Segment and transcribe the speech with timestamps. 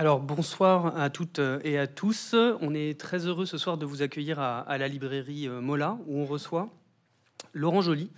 [0.00, 2.36] Alors bonsoir à toutes et à tous.
[2.60, 6.20] On est très heureux ce soir de vous accueillir à, la librairie euh, Mola où
[6.20, 6.68] on reçoit
[7.52, 8.08] Laurent Joly,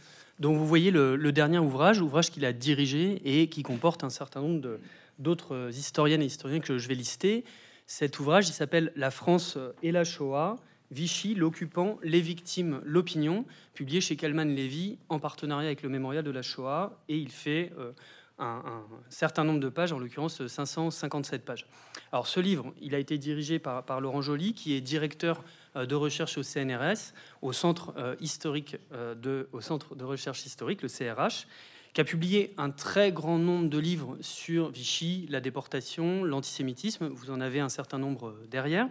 [0.40, 4.42] dont vous voyez le, dernier ouvrage, ouvrage qu'il a dirigé et qui comporte un certain
[4.42, 4.78] nombre
[5.18, 7.46] d'autres historiennes et historiens que je vais lister.
[7.86, 10.56] Cet ouvrage, il s'appelle La France et la Shoah,
[10.90, 16.30] Vichy, l'occupant, les victimes, l'opinion, publié chez Kalman Levy en partenariat avec le Mémorial de
[16.30, 17.92] la Shoah, et il fait euh,
[18.40, 21.66] un, certain nombre de pages, en l'occurrence 557 pages.
[22.12, 25.42] Alors ce livre, il a été dirigé par, Laurent Joly, qui est directeur
[25.76, 30.44] euh, de recherche au CNRS, au centre euh, historique euh, de, au centre de recherche
[30.46, 31.46] historique, le CRH,
[31.92, 37.08] qui a publié un très grand nombre de livres sur Vichy, la déportation, l'antisémitisme.
[37.08, 38.88] Vous en avez un certain nombre derrière,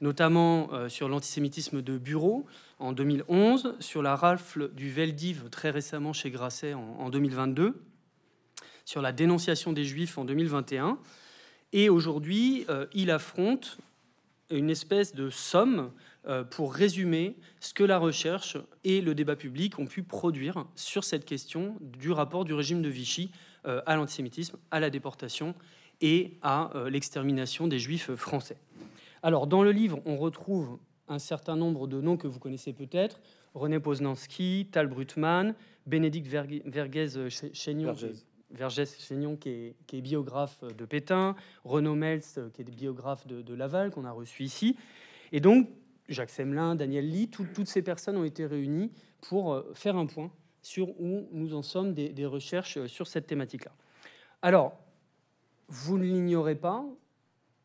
[0.00, 2.46] notamment sur l'antisémitisme de bureau
[2.78, 7.74] en 2011, sur la rafle du Veldiv très récemment chez Grasset en 2022
[8.90, 10.98] sur la dénonciation des Juifs en 2021.
[11.72, 13.78] Et aujourd'hui, euh, il affronte
[14.50, 15.92] une espèce de somme
[16.26, 21.04] euh, pour résumer ce que la recherche et le débat public ont pu produire sur
[21.04, 23.30] cette question du rapport du régime de Vichy
[23.64, 25.54] euh, à l'antisémitisme, à la déportation
[26.00, 28.56] et à l'extermination des Juifs français.
[29.22, 33.20] Alors, dans le livre, on retrouve un certain nombre de noms que vous connaissez peut-être
[33.54, 35.54] René Poznanski, Tal Brutmann,
[35.86, 36.26] Bénédicte
[38.52, 43.90] Vergès-Chénion, Vergès Chénion, qui est, biographe de Pétain, Renaud Meltz, qui est biographe de, Laval,
[43.90, 44.76] qu'on a reçu ici.
[45.32, 45.68] Et donc,
[46.08, 48.90] Jacques Semelin, Daniel Lee, toutes ces personnes ont été réunies
[49.20, 50.30] pour euh, faire un point
[50.62, 53.72] sur où nous en sommes des, recherches euh, sur cette thématique-là.
[54.42, 54.76] Alors,
[55.68, 56.84] vous ne l'ignorez pas,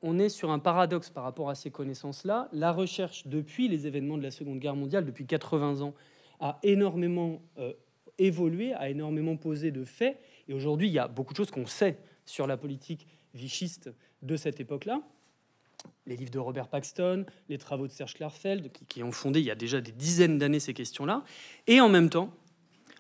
[0.02, 2.50] on est sur un paradoxe par rapport à ces connaissances-là.
[2.52, 5.95] La recherche, depuis les événements de la Seconde Guerre mondiale, depuis 80 ans,
[6.39, 7.73] a énormément euh,
[8.17, 11.65] évolué, a énormément posé de faits et aujourd'hui, il y a beaucoup de choses qu'on
[11.65, 15.01] sait sur la politique vichiste de cette époque-là.
[16.07, 19.51] Les livres de Robert Paxton, les travaux de Serge Klarfeld, qui ont fondé il y
[19.51, 21.23] a déjà des dizaines d'années ces questions-là.
[21.67, 22.33] Et en même temps,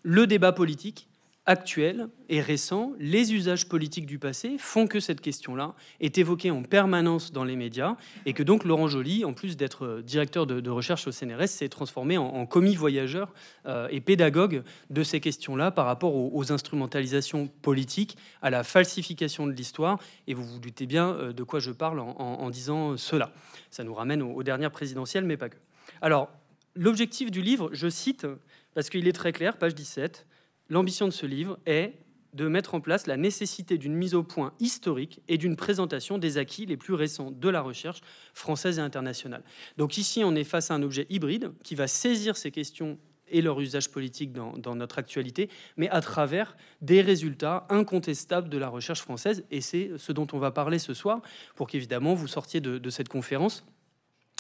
[0.03, 1.07] le débat politique
[1.45, 6.63] actuel et récent, les usages politiques du passé font que cette question-là est évoquée en
[6.63, 11.07] permanence dans les médias et que donc Laurent Joly, en plus d'être directeur de, recherche
[11.07, 13.31] au CNRS, s'est transformé en, commis voyageur
[13.67, 19.51] euh, et pédagogue de ces questions-là par rapport aux, instrumentalisations politiques, à la falsification de
[19.51, 19.99] l'histoire.
[20.27, 23.31] Et vous vous doutez bien euh, de quoi je parle en, disant cela.
[23.71, 25.57] Ça nous ramène aux dernières présidentielles, mais pas que.
[26.01, 26.29] Alors,
[26.75, 28.27] l'objectif du livre, je cite,
[28.73, 30.25] parce qu'il est très clair, page 17,
[30.69, 31.93] L'ambition de ce livre est
[32.33, 36.37] de mettre en place la nécessité d'une mise au point historique et d'une présentation des
[36.37, 38.01] acquis les plus récents de la recherche
[38.33, 39.43] française et internationale.
[39.77, 43.41] Donc ici, on est face à un objet hybride qui va saisir ces questions et
[43.41, 49.01] leur usage politique dans, notre actualité, mais à travers des résultats incontestables de la recherche
[49.01, 49.45] française.
[49.49, 51.21] Et c'est ce dont on va parler ce soir,
[51.55, 53.65] pour qu'évidemment vous sortiez de, de cette conférence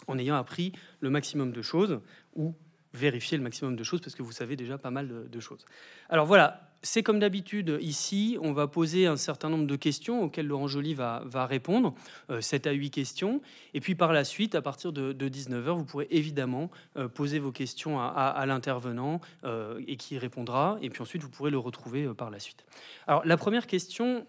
[0.07, 1.99] en ayant appris le maximum de choses,
[2.35, 2.53] ou
[2.95, 5.65] vérifier le maximum de choses parce que vous savez déjà pas mal de, choses.
[6.09, 10.47] Alors voilà, c'est comme d'habitude ici, on va poser un certain nombre de questions auxquelles
[10.47, 11.93] Laurent Joly va, va répondre,
[12.39, 13.41] 7 euh, à 8 questions.
[13.73, 17.51] Et puis par la suite, à partir de, 19h, vous pourrez évidemment euh, poser vos
[17.51, 20.77] questions à, l'intervenant euh, et qui répondra.
[20.81, 22.65] Et puis ensuite, vous pourrez le retrouver par la suite.
[23.07, 24.25] Alors la première question,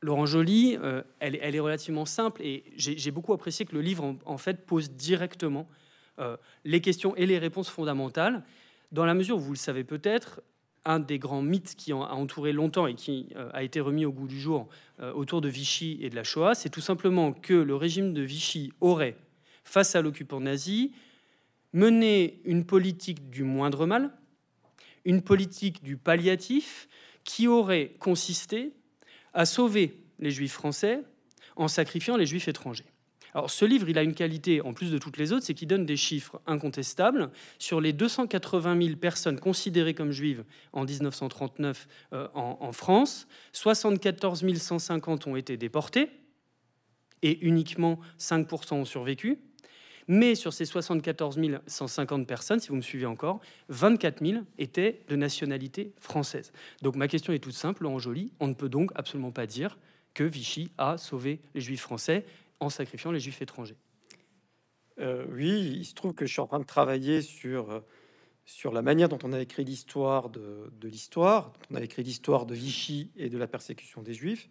[0.00, 0.78] Laurent Joly,
[1.18, 5.68] elle, est relativement simple et j'ai beaucoup apprécié que le livre en fait pose directement
[5.68, 5.74] euh,
[6.64, 8.42] les questions et les réponses fondamentales,
[8.92, 10.40] dans la mesure où vous le savez peut-être,
[10.84, 14.12] un des grands mythes qui a entouré longtemps et qui euh, a été remis au
[14.12, 14.68] goût du jour
[15.00, 18.22] euh, autour de Vichy et de la Shoah, c'est tout simplement que le régime de
[18.22, 19.16] Vichy aurait,
[19.64, 20.92] face à l'occupant nazi,
[21.74, 24.10] mené une politique du moindre mal,
[25.04, 26.88] une politique du palliatif,
[27.24, 28.72] qui aurait consisté
[29.34, 31.02] à sauver les juifs français
[31.56, 32.86] en sacrifiant les juifs étrangers.
[33.34, 35.68] Alors ce livre, il a une qualité, en plus de toutes les autres, c'est qu'il
[35.68, 37.30] donne des chiffres incontestables.
[37.58, 45.26] Sur les 280 000 personnes considérées comme juives en 1939 euh, en, France, 74 150
[45.26, 46.10] ont été déportées
[47.22, 49.38] et uniquement 5% ont survécu.
[50.10, 55.16] Mais sur ces 74 150 personnes, si vous me suivez encore, 24 000 étaient de
[55.16, 56.50] nationalité française.
[56.80, 59.76] Donc ma question est toute simple, Laurent Joly, on ne peut donc absolument pas dire
[60.14, 62.24] que Vichy a sauvé les juifs français
[62.60, 63.76] en sacrifiant les juifs étrangers.
[64.98, 67.80] Euh, oui, il se trouve que je suis en train de travailler sur, euh,
[68.44, 71.52] sur la manière dont on a écrit l'histoire de, de l'histoire.
[71.70, 74.48] On a écrit l'histoire de Vichy et de la persécution des juifs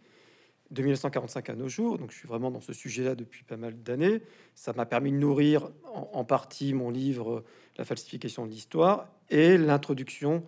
[0.72, 1.98] de 1945 à nos jours.
[1.98, 4.22] Donc je suis vraiment dans ce sujet-là depuis pas mal d'années.
[4.56, 7.44] Ça m'a permis de nourrir en, partie mon livre
[7.78, 10.44] La falsification de l'histoire et l'introduction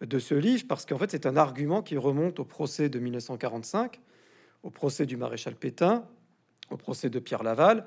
[0.00, 4.00] de ce livre, parce qu'en fait c'est un argument qui remonte au procès de 1945,
[4.64, 6.04] au procès du maréchal Pétain,
[6.70, 7.86] au procès de Pierre Laval.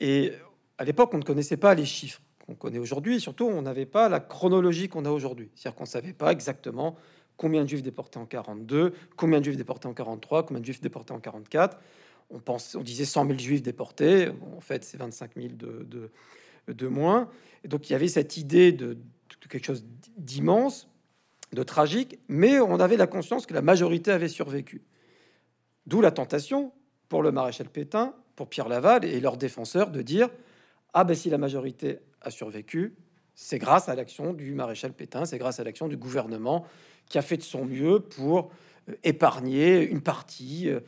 [0.00, 0.32] Et
[0.78, 3.20] à l'époque, on ne connaissait pas les chiffres qu'on connaît aujourd'hui.
[3.20, 5.50] Surtout, on n'avait pas la chronologie qu'on a aujourd'hui.
[5.54, 6.96] C'est-à-dire qu'on ne savait pas exactement
[7.36, 10.80] combien de juifs déportés en 42, combien de juifs déportés en 43, combien de juifs
[10.80, 11.78] déportés en 44.
[12.30, 14.30] On, pense, on disait 100 000 juifs déportés.
[14.56, 16.10] en fait, c'est 25 000 de,
[16.68, 17.28] de, moins.
[17.64, 19.84] Et donc, il y avait cette idée de, de quelque chose
[20.16, 20.88] d'immense,
[21.52, 24.82] de tragique, mais on avait la conscience que la majorité avait survécu.
[25.86, 26.72] D'où la tentation
[27.12, 30.30] pour le maréchal Pétain, pour Pierre Laval et leurs défenseurs de dire
[30.94, 32.94] Ah ben si la majorité a survécu,
[33.34, 36.64] c'est grâce à l'action du maréchal Pétain, c'est grâce à l'action du gouvernement
[37.10, 38.50] qui a fait de son mieux pour
[38.88, 40.80] euh, épargner une partie euh,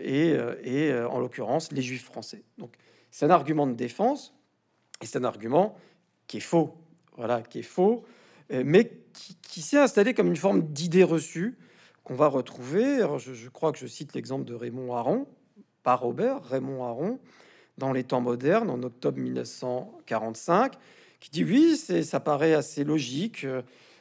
[0.00, 2.44] et, euh, et en l'occurrence les juifs français.
[2.56, 2.74] Donc
[3.10, 4.34] c'est un argument de défense
[5.02, 5.76] et c'est un argument
[6.28, 6.78] qui est faux,
[7.18, 8.06] voilà, qui est faux,
[8.50, 11.58] mais qui, qui s'est installé comme une forme d'idée reçue
[12.04, 13.06] qu'on va retrouver.
[13.18, 15.26] je, je, crois que je cite l'exemple de Raymond Aron,
[15.82, 17.18] pas Robert, Raymond Aron,
[17.78, 20.72] dans les temps modernes, en octobre 1945,
[21.20, 23.46] qui dit oui, c'est, ça paraît assez logique.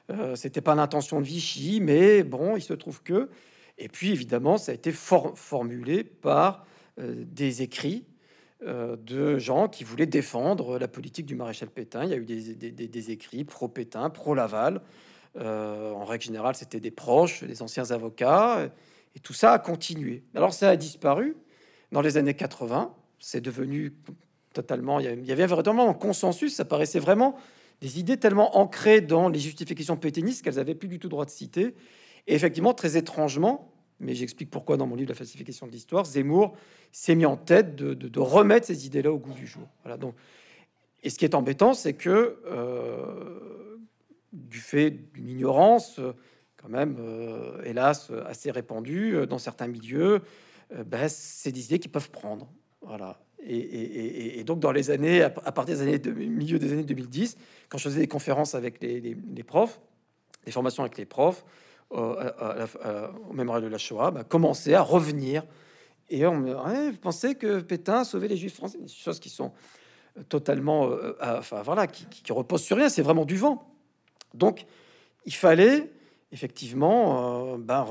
[0.09, 3.29] Euh, c'était pas l'intention de Vichy, mais bon, il se trouve que.
[3.77, 6.65] Et puis évidemment, ça a été formulé par
[7.00, 8.06] euh, des écrits
[8.65, 12.06] euh, de gens qui voulaient défendre la politique du maréchal Pétain.
[12.06, 14.81] Il y a eu des écrits pro-Pétain, pro-Laval.
[15.35, 18.69] en règle générale, c'était des proches, des anciens avocats.
[19.15, 20.23] Et tout ça a continué.
[20.33, 21.35] Alors ça a disparu
[21.92, 23.94] dans les années 80 c'est devenu
[24.54, 25.00] totalement.
[25.00, 26.56] Il y avait vraiment un consensus.
[26.56, 27.36] Ça paraissait vraiment
[27.81, 31.30] des idées tellement ancrées dans les justifications pétainistes qu'elles avaient plus du tout droit de
[31.30, 31.75] citer.
[32.28, 36.56] Et effectivement, très étrangement, mais j'explique pourquoi dans mon livre La falsification de l'histoire, Zemmour
[36.92, 39.68] s'est mis en tête de, remettre ces idées-là au goût du jour.
[39.83, 40.16] Voilà, donc,
[41.04, 43.78] et ce qui est embêtant, c'est que euh,
[44.33, 46.00] du fait d'une ignorance,
[46.57, 50.19] quand même, euh, hélas, assez répandue dans certains milieux, euh,
[50.86, 52.48] ben, c'est des idées qui peuvent prendre.
[52.81, 53.19] Voilà.
[53.40, 57.38] Et, donc, dans les années, à partir des années de, milieu des années 2010,
[57.69, 59.80] quand je faisais des conférences avec les, profs,
[60.46, 61.46] des formations avec les profs,
[61.94, 65.44] euh, au mémorial de la Shoah, bah, commençait à revenir.
[66.10, 69.54] Et on me pensait que Pétain sauvait les Juifs français, des choses qui sont
[70.30, 72.90] totalement, euh, enfin voilà, qui, qui, reposent sur rien.
[72.90, 73.74] C'est vraiment du vent.
[74.34, 74.66] Donc,
[75.25, 75.92] il fallait
[76.31, 77.86] effectivement euh, ben,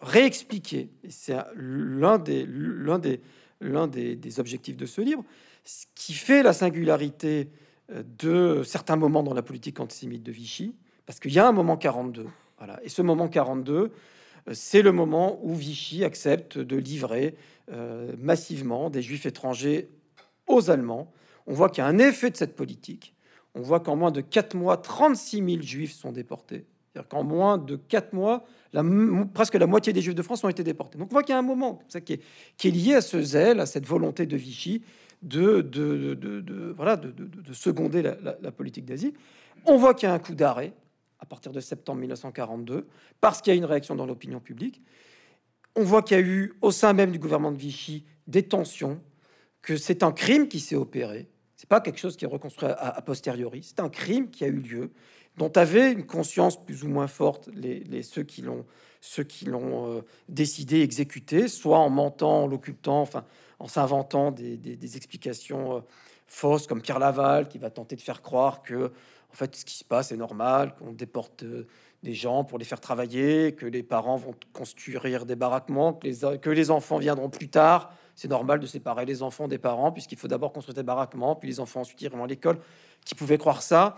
[0.00, 3.20] réexpliquer, c'est l'un des, l'un des,
[3.60, 5.24] l'un des, des, objectifs de ce livre,
[5.64, 7.48] ce qui fait la singularité
[7.92, 10.74] euh, de certains moments dans la politique antisémite de Vichy,
[11.06, 12.26] parce qu'il y a un moment 42,
[12.58, 13.88] voilà, et ce moment 42, euh,
[14.52, 17.36] c'est le moment où Vichy accepte de livrer
[17.72, 19.88] euh, massivement des juifs étrangers
[20.46, 21.12] aux Allemands.
[21.46, 23.14] On voit qu'il y a un effet de cette politique.
[23.54, 26.64] On voit qu'en moins de 4 mois, 36 000 juifs sont déportés.
[26.92, 28.44] C'est-à-dire qu'en moins de 4 mois,
[29.32, 30.98] presque la moitié des Juifs de France ont été déportés.
[30.98, 32.22] Donc on voit qu'il y a un moment ça, qui, est,
[32.56, 34.82] qui est lié à ce zèle, à cette volonté de Vichy
[35.22, 39.14] de, de, de, voilà, de, seconder la, politique d'Asie.
[39.66, 40.72] On voit qu'il y a un coup d'arrêt
[41.18, 42.86] à partir de septembre 1942
[43.20, 44.80] parce qu'il y a une réaction dans l'opinion publique.
[45.76, 49.00] On voit qu'il y a eu au sein même du gouvernement de Vichy des tensions,
[49.62, 51.28] que c'est un crime qui s'est opéré.
[51.56, 53.62] C'est pas quelque chose qui est reconstruit a posteriori.
[53.62, 54.90] C'est un crime qui a eu lieu
[55.40, 58.66] dont avaient une conscience plus ou moins forte les, ceux qui l'ont
[59.00, 63.24] ceux qui l'ont euh, décidé, exécuté, soit en mentant, en l'occultant, enfin
[63.58, 65.80] en s'inventant des, explications euh,
[66.26, 68.92] fausses, comme Pierre Laval qui va tenter de faire croire que
[69.32, 71.66] en fait ce qui se passe est normal, qu'on déporte euh,
[72.02, 76.38] des gens pour les faire travailler, que les parents vont construire des baraquements, que les,
[76.38, 77.94] que les enfants viendront plus tard.
[78.14, 81.48] C'est normal de séparer les enfants des parents, puisqu'il faut d'abord construire des baraquements, puis
[81.48, 82.58] les enfants ensuite iront à l'école.
[83.06, 83.96] Qui pouvait croire ça?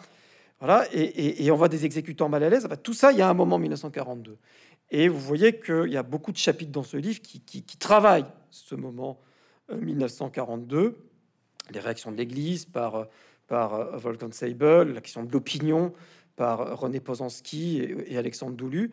[0.92, 2.68] Et, on voit des exécutants mal à l'aise.
[2.82, 4.38] tout ça, il y a un moment 1942.
[4.90, 8.74] Et vous voyez qu'il y a beaucoup de chapitres dans ce livre qui, travaillent ce
[8.74, 9.20] moment
[9.74, 10.94] 1942, euh,
[11.72, 13.06] les réactions de l'Église par,
[13.48, 15.92] par euh, Volkan Seibel, la question de l'opinion
[16.36, 18.90] par René Posanski et, Alexandre Doulu.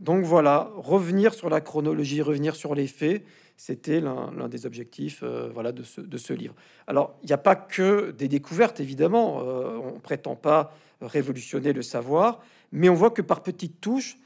[0.00, 3.24] Donc voilà, revenir sur la chronologie, revenir sur les faits,
[3.56, 6.54] c'était l'un des objectifs euh, de, ce, livre.
[6.86, 9.38] Alors, il n'y a pas que des découvertes, évidemment.
[9.38, 12.40] on ne prétend pas révolutionner le savoir,
[12.72, 14.18] mais on voit que par petites touches,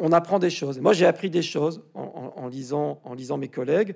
[0.00, 0.80] on apprend des choses.
[0.80, 3.94] moi, j'ai appris des choses en, lisant, en lisant mes collègues,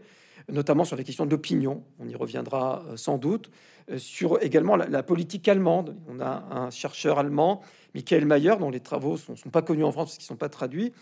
[0.49, 1.83] notamment sur les questions d'opinion.
[1.99, 3.51] On y reviendra euh, sans doute.
[3.91, 5.97] Euh, sur également la, politique allemande.
[6.09, 7.63] On a un chercheur allemand,
[7.95, 10.37] Michael Mayer, dont les travaux ne sont, pas connus en France parce qu'ils ne sont
[10.37, 10.93] pas traduits.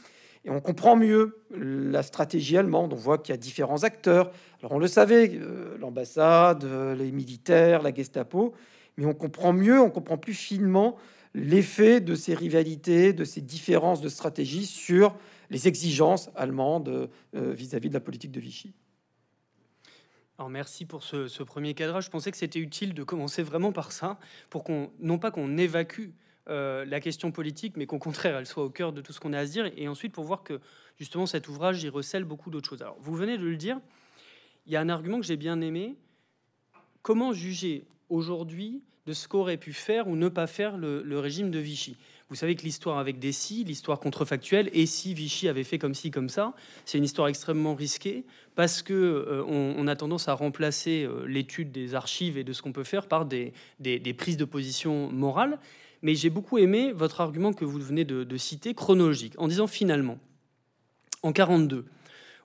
[0.44, 2.92] Et on comprend mieux la stratégie allemande.
[2.92, 4.30] On voit qu'il y a différents acteurs.
[4.60, 6.64] Alors on le savait, euh, l'ambassade,
[6.96, 8.54] les militaires, la Gestapo
[8.96, 10.96] mais on comprend mieux, on comprend plus finement
[11.34, 15.16] l'effet de ces rivalités, de ces différences de stratégie sur
[15.50, 18.74] les exigences allemandes euh, vis-à-vis de la politique de Vichy.
[20.38, 22.06] Alors merci pour ce, premier cadrage.
[22.06, 24.18] Je pensais que c'était utile de commencer vraiment par ça,
[24.50, 26.10] pour qu'on, non pas qu'on évacue
[26.48, 29.32] euh, la question politique, mais qu'au contraire, elle soit au cœur de tout ce qu'on
[29.32, 30.60] a à se dire, et ensuite pour voir que
[30.98, 32.82] justement cet ouvrage, y recèle beaucoup d'autres choses.
[32.82, 33.78] Alors vous venez de le dire,
[34.66, 35.96] il y a un argument que j'ai bien aimé.
[37.02, 41.58] Comment juger aujourd'hui de ce qu'aurait pu faire ou ne pas faire le, régime de
[41.58, 41.96] Vichy.
[42.28, 46.10] Vous savez que l'histoire avec Dessy, l'histoire contrefactuelle, et si Vichy avait fait comme ci,
[46.10, 46.54] comme ça,
[46.84, 51.72] c'est une histoire extrêmement risquée parce que euh, on, a tendance à remplacer euh, l'étude
[51.72, 53.52] des archives et de ce qu'on peut faire par des,
[54.16, 55.58] prises de position morales.
[56.00, 59.66] Mais j'ai beaucoup aimé votre argument que vous venez de, de citer, chronologique, en disant
[59.66, 60.18] finalement,
[61.22, 61.84] en 42,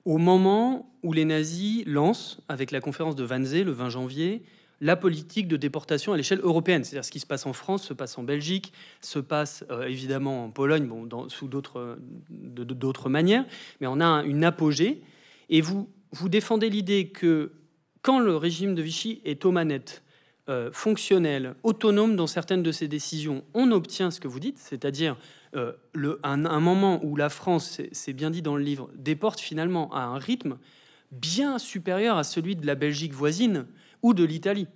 [0.05, 4.43] au moment où les nazis lancent, avec la conférence de Wannsee le 20 janvier,
[4.81, 6.83] la politique de déportation à l'échelle européenne.
[6.83, 10.45] C'est-à-dire ce qui se passe en France se passe en Belgique, se passe euh, évidemment
[10.45, 11.97] en Pologne, bon, sous d'autres,
[12.29, 13.45] d'autres manières,
[13.81, 15.01] mais on a une apogée.
[15.49, 17.51] Et vous, vous défendez l'idée que
[18.01, 20.03] quand le régime de Vichy est aux manettes,
[20.49, 25.17] euh, fonctionnel, autonome dans certaines de ses décisions, on obtient ce que vous dites, c'est-à-dire
[25.57, 25.73] euh,
[26.23, 30.17] un, moment où la France, c'est bien dit dans le livre, déporte finalement à un
[30.17, 30.57] rythme
[31.11, 33.65] bien supérieur à celui de la Belgique voisine,
[34.01, 34.67] ou de l'Italie.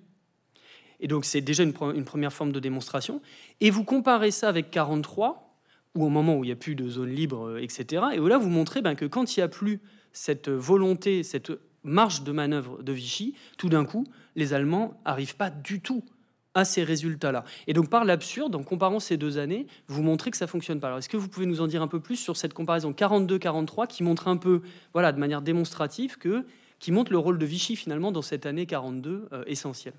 [0.99, 3.21] Et donc c'est déjà une, première forme de démonstration.
[3.59, 5.57] Et vous comparez ça avec 43,
[5.95, 8.03] ou au moment où il n'y a plus de zone libre, euh, etc.
[8.13, 9.81] Et là, vous montrez ben, que quand il n'y a plus
[10.13, 11.51] cette volonté, cette
[11.83, 16.03] marge de manœuvre de Vichy, tout d'un coup, les Allemands n'arrivent pas du tout
[16.53, 17.45] à ces résultats-là.
[17.67, 20.87] Et donc par l'absurde, en comparant ces deux années, vous montrez que ça fonctionne pas.
[20.87, 23.87] Alors est-ce que vous pouvez nous en dire un peu plus sur cette comparaison 42-43
[23.87, 24.61] qui montre un peu,
[24.93, 26.45] voilà, de manière démonstrative que
[26.81, 29.93] qui montre le rôle de Vichy finalement dans cette année 42 euh, essentielle.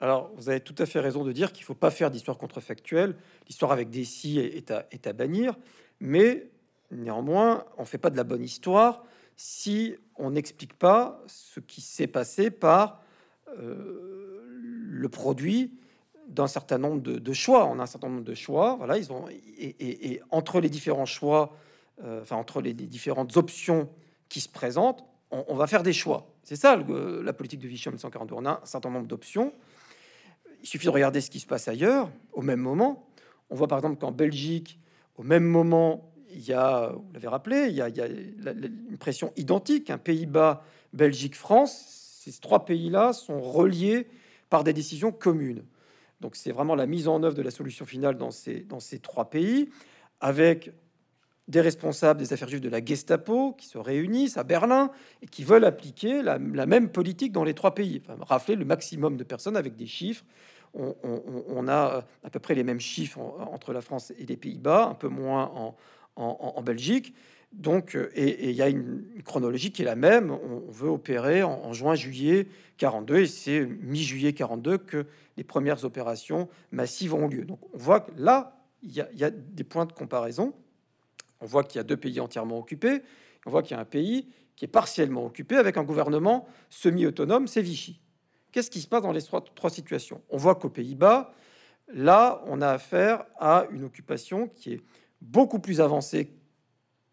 [0.00, 2.36] Alors, vous avez tout à fait raison de dire qu'il ne faut pas faire d'histoire
[2.36, 3.16] contrefactuelle.
[3.48, 5.56] L'histoire avec des si est à, est à bannir,
[6.00, 6.50] mais
[6.90, 9.02] néanmoins, on ne fait pas de la bonne histoire
[9.36, 13.02] si on n'explique pas ce qui s'est passé par
[13.58, 15.72] euh, le produit
[16.28, 17.64] d'un certain nombre de, choix.
[17.64, 18.76] On a un certain nombre de choix.
[18.76, 21.56] Voilà, ils ont et, entre les différents choix,
[22.02, 23.88] euh, enfin entre les, les, différentes options
[24.28, 25.04] qui se présentent,
[25.48, 26.26] on, va faire des choix.
[26.42, 28.34] C'est ça la politique de Vichy en 1942.
[28.34, 29.52] On a un certain nombre d'options.
[30.62, 33.06] Il suffit de regarder ce qui se passe ailleurs au même moment.
[33.50, 34.78] On voit par exemple qu'en Belgique,
[35.16, 39.90] au même moment, il y a, vous l'avez rappelé, il y a, une pression identique.
[39.90, 40.62] Un Pays-Bas,
[40.92, 42.20] Belgique, France.
[42.24, 44.06] Ces trois pays-là sont reliés
[44.50, 45.64] par des décisions communes.
[46.20, 48.98] Donc c'est vraiment la mise en œuvre de la solution finale dans ces, dans ces
[48.98, 49.68] trois pays,
[50.20, 50.72] avec
[51.48, 54.90] des responsables des affaires juives de la Gestapo qui se réunissent à Berlin
[55.22, 59.24] et qui veulent appliquer la, même politique dans les trois pays, rafler le maximum de
[59.24, 60.24] personnes avec des chiffres.
[60.74, 64.94] On, a à peu près les mêmes chiffres entre la France et les Pays-Bas, un
[64.94, 65.76] peu moins
[66.16, 67.14] en, Belgique.
[67.52, 70.32] Donc, et il y a une, chronologie qui est la même.
[70.32, 72.48] On, veut opérer en, juin-juillet
[72.78, 77.44] 42 et c'est mi-juillet 42 que les premières opérations massives ont lieu.
[77.44, 80.54] Donc, on voit que là, il y a des points de comparaison.
[81.40, 83.02] On voit qu'il y a deux pays entièrement occupés.
[83.46, 87.46] On voit qu'il y a un pays qui est partiellement occupé avec un gouvernement semi-autonome,
[87.46, 88.00] c'est Vichy.
[88.52, 90.22] Qu'est-ce qui se passe dans les trois, situations?
[90.30, 91.34] On voit qu'aux Pays-Bas,
[91.88, 94.80] là, on a affaire à une occupation qui est
[95.20, 96.30] beaucoup plus avancée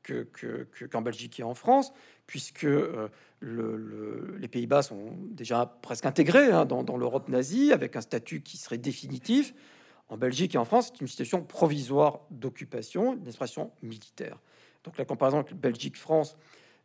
[0.04, 1.94] qu'en que, Belgique et en France,
[2.28, 3.10] puisque euh,
[3.42, 8.78] les Pays-Bas sont déjà presque intégrés hein, dans l'Europe nazie, avec un statut qui serait
[8.78, 9.56] définitif.
[10.12, 14.38] En Belgique et en France, c'est une situation provisoire d'occupation, une expression militaire.
[14.84, 16.36] Donc la comparaison avec Belgique-France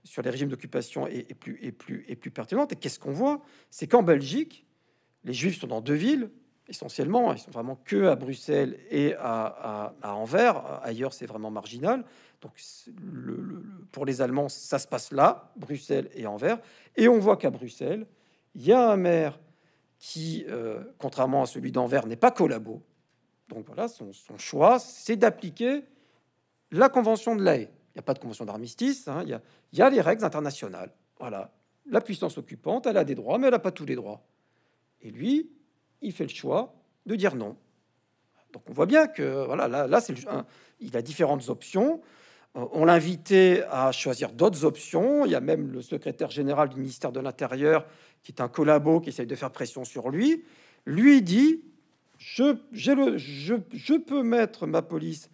[0.05, 2.73] sur les régimes d'occupation est, plus, est, plus, est plus pertinente.
[2.73, 3.43] Et qu'est-ce qu'on voit?
[3.69, 4.65] C'est qu'en Belgique,
[5.25, 6.31] les Juifs sont dans deux villes,
[6.69, 7.33] essentiellement.
[7.33, 10.81] Ils sont vraiment que à Bruxelles et à, Anvers.
[10.85, 12.05] Ailleurs, c'est vraiment marginal.
[12.43, 12.53] Donc,
[13.91, 16.59] pour les Allemands, ça se passe là, Bruxelles et Anvers.
[16.95, 18.07] Et on voit qu'à Bruxelles,
[18.55, 19.41] il y a un maire
[19.99, 22.85] qui, euh, contrairement à celui d'Anvers, n'est pas collabo,
[23.49, 25.85] donc voilà, son, choix, c'est d'appliquer
[26.73, 27.63] la convention de l'AE.
[27.63, 29.41] Il n'y a pas de convention d'armistice, hein, il,
[29.79, 30.93] y a, les règles internationales.
[31.19, 31.53] Voilà,
[31.87, 34.23] la puissance occupante, elle a des droits, mais elle n'a pas tous les droits.
[35.01, 35.51] Et lui,
[36.03, 36.75] il fait le choix
[37.07, 37.57] de dire non.
[38.53, 40.15] Donc on voit bien que voilà, là, là c'est
[40.81, 42.01] il a différentes options.
[42.57, 45.25] Euh, on l'invitait à choisir d'autres options.
[45.25, 47.87] Il y a même le secrétaire général du ministère de l'Intérieur
[48.23, 50.45] qui est un collabo qui essaye de faire pression sur lui.
[50.85, 51.63] Lui dit
[52.19, 55.31] je, peux mettre ma police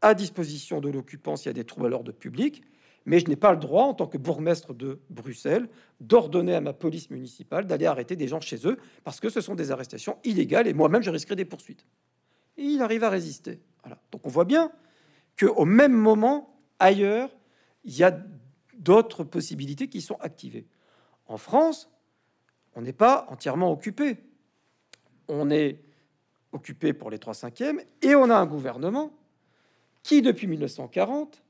[0.00, 2.62] à disposition de l'occupant s'il y a des troubles à l'ordre public,
[3.06, 5.68] mais je n'ai pas le droit, en tant que bourgmestre de Bruxelles,
[6.00, 9.54] d'ordonner à ma police municipale d'aller arrêter des gens chez eux, parce que ce sont
[9.54, 11.86] des arrestations illégales, et moi-même, je risquerais des poursuites.
[12.56, 13.60] Et il arrive à résister.
[14.10, 14.70] Donc on voit bien
[15.38, 17.30] qu'au même moment, ailleurs,
[17.84, 18.16] il y a
[18.78, 20.66] d'autres possibilités qui sont activées.
[21.26, 21.90] En France,
[22.74, 24.18] on n'est pas entièrement occupé.
[25.28, 25.83] On est
[26.54, 29.12] occupé pour les 3 cinquièmes et on a un gouvernement
[30.02, 31.42] qui, depuis 1940,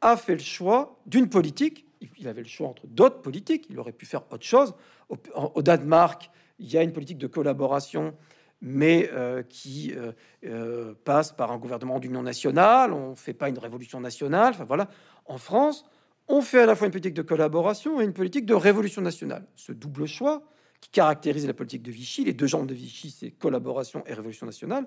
[0.00, 1.86] a fait le choix d'une politique.
[2.18, 3.66] Il avait le choix entre d'autres politiques.
[3.70, 4.74] Il aurait pu faire autre chose.
[5.08, 8.14] Au, Danemark, il y a une politique de collaboration,
[8.60, 10.12] mais euh, qui euh,
[10.44, 12.92] euh, passe par un gouvernement d'union nationale.
[12.92, 14.52] On ne fait pas une révolution nationale.
[14.54, 14.88] Enfin voilà.
[15.26, 15.84] En France,
[16.28, 19.46] on fait à la fois une politique de collaboration et une politique de révolution nationale.
[19.56, 20.42] Ce double choix
[20.80, 24.46] qui caractérise la politique de Vichy, les deux jambes de Vichy, c'est collaboration et révolution
[24.46, 24.86] nationale,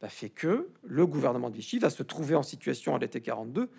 [0.00, 3.70] bah, fait que le gouvernement de Vichy va se trouver en situation à l'été 42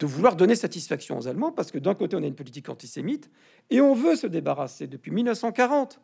[0.00, 3.30] de vouloir donner satisfaction aux Allemands, parce que d'un côté, on a une politique antisémite,
[3.68, 6.00] et on veut se débarrasser depuis 1940.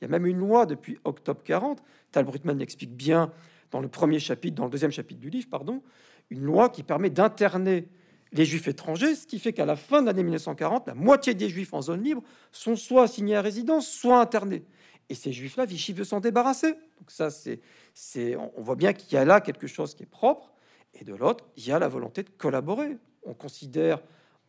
[0.00, 1.82] Il y a même une loi depuis octobre 40.
[2.12, 3.32] Tal Brutman l'explique bien
[3.70, 5.82] dans le premier chapitre, dans le deuxième chapitre du livre, pardon,
[6.30, 7.88] une loi qui permet d'interner
[8.32, 11.48] les juifs étrangers, ce qui fait qu'à la fin de l'année 1940, la moitié des
[11.48, 14.64] juifs en zone libre sont soit assignés à résidence, soit internés.
[15.08, 16.72] Et ces juifs-là, Vichy veut s'en débarrasser.
[16.72, 17.60] Donc ça, c'est,
[17.94, 20.52] c'est, on voit bien qu'il y a là quelque chose qui est propre.
[20.94, 22.98] Et de l'autre, il y a la volonté de collaborer.
[23.24, 24.00] On considère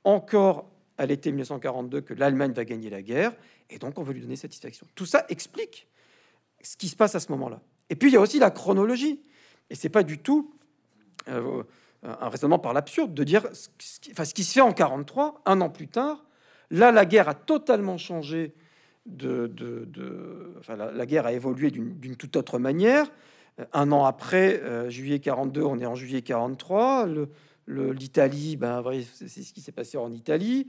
[0.03, 3.33] encore à l'été 1942 que l'Allemagne va gagner la guerre,
[3.69, 4.85] et donc on veut lui donner satisfaction.
[4.95, 5.87] Tout ça explique
[6.61, 7.61] ce qui se passe à ce moment-là.
[7.89, 9.21] Et puis il y a aussi la chronologie.
[9.69, 10.53] Et c'est pas du tout
[11.29, 11.63] euh,
[12.03, 13.67] un raisonnement par l'absurde de dire ce
[13.99, 16.25] qui, enfin, ce qui se fait en 43, un an plus tard.
[16.71, 18.53] Là, la guerre a totalement changé.
[19.05, 19.51] De,
[20.67, 23.11] la, guerre a évolué d'une toute autre manière.
[23.73, 27.07] Un an après, euh, juillet 42, on est en juillet 43.
[27.67, 30.67] L'Italie, ben, c'est ce qui s'est passé en Italie.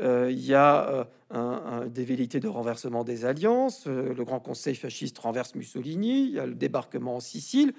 [0.00, 3.86] Euh, il y a euh, un, des de renversement des alliances.
[3.86, 6.24] le Grand Conseil fasciste renverse Mussolini.
[6.24, 7.74] Il y a le débarquement en Sicile.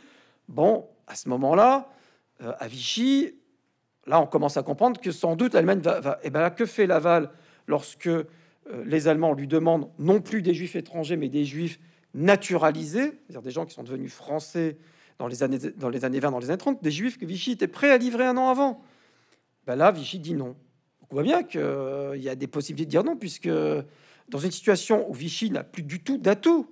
[0.47, 2.02] Bon, à ce moment-là, euh,
[2.59, 3.35] à Vichy,
[4.05, 6.87] là, on commence à comprendre que sans doute l'Allemagne va, Et eh ben que fait
[6.87, 7.29] Laval
[7.67, 8.25] lorsque euh,
[8.85, 11.79] les Allemands lui demandent non plus des Juifs étrangers, mais des Juifs
[12.13, 14.77] naturalisés, c'est-à-dire des gens qui sont devenus français
[15.19, 17.51] dans les années dans les années 20, dans les années 30, des Juifs que Vichy
[17.51, 18.83] était prêt à livrer un an avant.
[19.65, 20.55] Ben là, Vichy dit non.
[21.09, 23.49] on voit bien qu'il euh, y a des possibilités de dire non, puisque
[24.29, 26.67] dans une situation où Vichy n'a plus du tout d'atouts,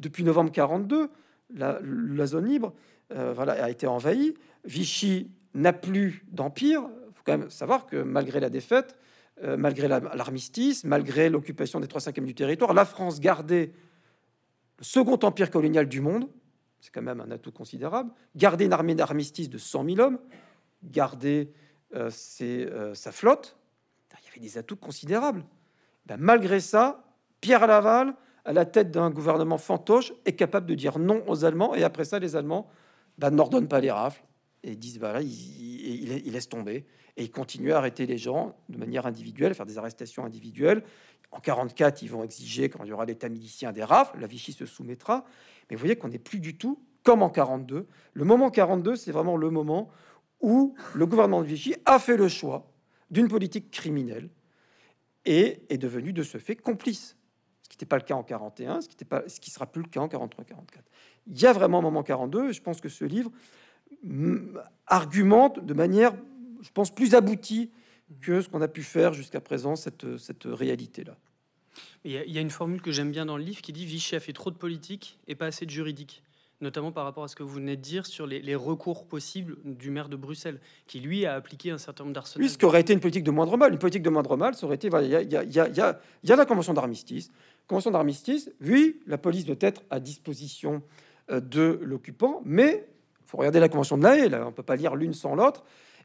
[0.00, 1.10] depuis novembre 42,
[1.54, 4.34] la, la zone libre, euh, voilà, a été envahi.
[4.64, 6.82] Vichy n'a plus d'empire.
[7.08, 8.96] Il faut quand même savoir que malgré la défaite,
[9.44, 13.72] euh, malgré l'armistice, malgré l'occupation des trois cinquièmes du territoire, la France gardait
[14.78, 16.28] le second empire colonial du monde.
[16.80, 18.10] C'est quand même un atout considérable.
[18.34, 20.18] Garder une armée d'armistice de 100 000 hommes,
[20.82, 21.52] garder
[21.94, 22.10] euh,
[22.94, 23.56] sa flotte,
[24.20, 25.44] il y avait des atouts considérables.
[26.06, 27.04] Ben, malgré ça,
[27.40, 31.74] Pierre Laval, à la tête d'un gouvernement fantoche, est capable de dire non aux Allemands.
[31.74, 32.68] Et après ça, les Allemands
[33.18, 34.22] bah, n'ordonne pas les rafles
[34.62, 39.06] et disent il, il, laisse tomber et il continue à arrêter les gens de manière
[39.06, 40.82] individuelle, faire des arrestations individuelles.
[41.30, 44.52] En 44, ils vont exiger quand il y aura l'état milicien des rafles, la Vichy
[44.52, 45.24] se soumettra.
[45.68, 47.86] Mais vous voyez qu'on n'est plus du tout comme en 42.
[48.14, 49.90] Le moment 42, c'est vraiment le moment
[50.40, 52.70] où le gouvernement de Vichy a fait le choix
[53.10, 54.30] d'une politique criminelle
[55.24, 57.17] et est devenu de ce fait complice.
[57.68, 59.82] Ce qui n'était pas le cas en 41, ce qui, pas, ce qui sera plus
[59.82, 60.26] le cas en 43-44
[61.30, 62.50] il y a vraiment un moment 42.
[62.50, 63.30] Et je pense que ce livre
[64.86, 66.12] argumente de manière,
[66.62, 67.70] je pense, plus aboutie
[68.20, 71.16] que ce qu'on a pu faire jusqu'à présent, cette, cette réalité-là.
[72.04, 74.20] Il y, a, une formule que j'aime bien dans le livre qui dit Vichy a
[74.20, 76.22] fait trop de politique et pas assez de juridique,
[76.60, 79.90] notamment par rapport à ce que vous venez de dire sur les, recours possibles du
[79.90, 82.42] maire de Bruxelles, qui lui a appliqué un certain nombre d'arsenaux.
[82.42, 83.72] Oui, ce qui aurait été une politique de moindre mal.
[83.72, 84.88] Une politique de moindre mal, ça aurait été.
[84.88, 87.30] Il y, y, y, y, a la convention d'armistice.
[87.68, 90.82] Convention d'armistice, oui, la police doit être à disposition
[91.30, 92.88] euh, de l'occupant, mais
[93.26, 95.34] faut regarder la Convention de la Haye, là, on ne peut pas lire l'une sans
[95.34, 95.64] l'autre,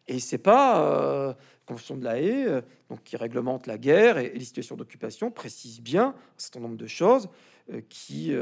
[0.09, 1.33] et c'est pas euh,
[1.65, 5.79] Convention de la Haye, euh, donc qui réglemente la guerre et, les situations d'occupation, précise
[5.79, 7.29] bien un certain nombre de choses,
[7.87, 8.35] qui,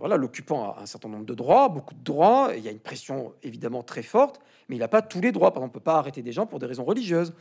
[0.00, 2.78] voilà, l'occupant a un certain nombre de droits, beaucoup de droits, il y a une
[2.78, 5.50] pression évidemment très forte, mais il n'a pas tous les droits.
[5.52, 7.34] Par exemple, on peut pas arrêter des gens pour des raisons religieuses.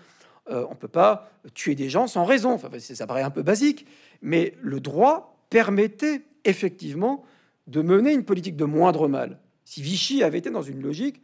[0.50, 2.52] On peut pas tuer des gens sans raison.
[2.52, 3.86] Enfin, ça paraît un peu basique,
[4.22, 7.24] mais le droit permettait effectivement
[7.68, 9.40] de mener une politique de moindre mal.
[9.66, 11.22] Si Vichy avait été dans une logique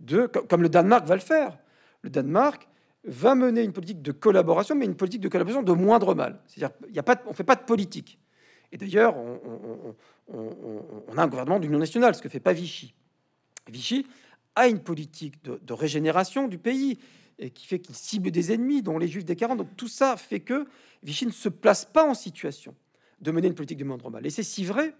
[0.00, 1.58] de, comme le Danemark va le faire,
[2.02, 2.68] le Danemark
[3.04, 6.40] va mener une politique de collaboration, mais une politique de collaboration de moindre mal.
[6.46, 8.18] C'est-à-dire, il a pas, on fait pas de politique.
[8.70, 9.14] Et d'ailleurs,
[10.28, 12.94] on, a un gouvernement d'union nationale, ce que fait pas Vichy.
[13.68, 14.06] Vichy
[14.54, 16.98] a une politique de, régénération du pays
[17.38, 19.58] et qui fait qu'il cible des ennemis, dont les Juifs des 40.
[19.58, 20.66] Donc tout ça fait que
[21.02, 22.74] Vichy ne se place pas en situation
[23.20, 24.26] de mener une politique de moindre mal.
[24.26, 24.94] Et c'est si vrai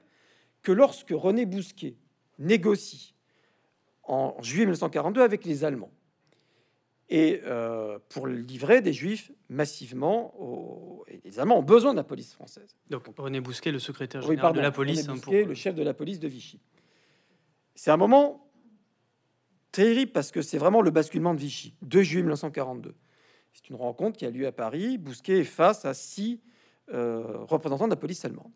[0.63, 1.97] que lorsque René Bousquet
[2.39, 3.15] négocie
[4.05, 5.93] en juillet 1942 avec les Allemands
[7.09, 10.35] et euh, pour livrer des juifs massivement.
[10.41, 11.05] Aux...
[11.09, 12.75] Et les Allemands ont besoin de la police française.
[12.89, 15.93] Donc René Bousquet, le secrétaire général de la police, René Bousquet, le chef de la
[15.93, 16.59] police de Vichy.
[17.75, 18.42] C'est un moment
[19.73, 22.95] terrible parce que c'est vraiment le basculement de Vichy, 2 juillet 1942.
[23.53, 24.99] C'est une rencontre qui a lieu à Paris.
[24.99, 26.41] Bousquet face à six
[26.93, 28.53] euh, représentants de la police allemande.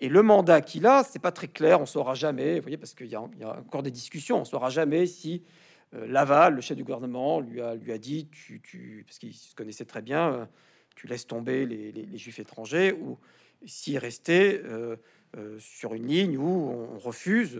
[0.00, 3.06] Et le mandat qu'il a, c'est pas très clair, on saura jamais, voyez, parce qu'il
[3.06, 5.44] y, a encore des discussions, on saura jamais si
[5.94, 10.02] euh, Laval, le chef du gouvernement, lui a, dit, tu, parce qu'il se connaissait très
[10.02, 10.44] bien, euh,
[10.96, 13.16] tu laisses tomber les, juifs étrangers, ou
[13.64, 14.60] s'il restait
[15.58, 16.48] sur une ligne où
[16.94, 17.58] on refuse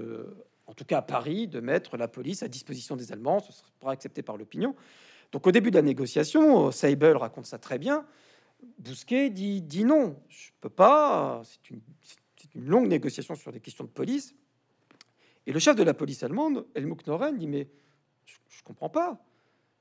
[0.72, 3.40] en tout cas à Paris, de mettre la police à disposition des Allemands.
[3.40, 4.74] Ce sera accepté par l'opinion.
[5.30, 8.06] Donc au début de la négociation, Seibel raconte ça très bien.
[8.78, 11.42] Bousquet dit, dit non, je peux pas.
[11.44, 11.82] C'est une,
[12.54, 14.34] longue négociation sur des questions de police.
[15.46, 17.68] Et le chef de la police allemande, Helmut Noren, dit mais
[18.24, 19.22] je, ne comprends pas.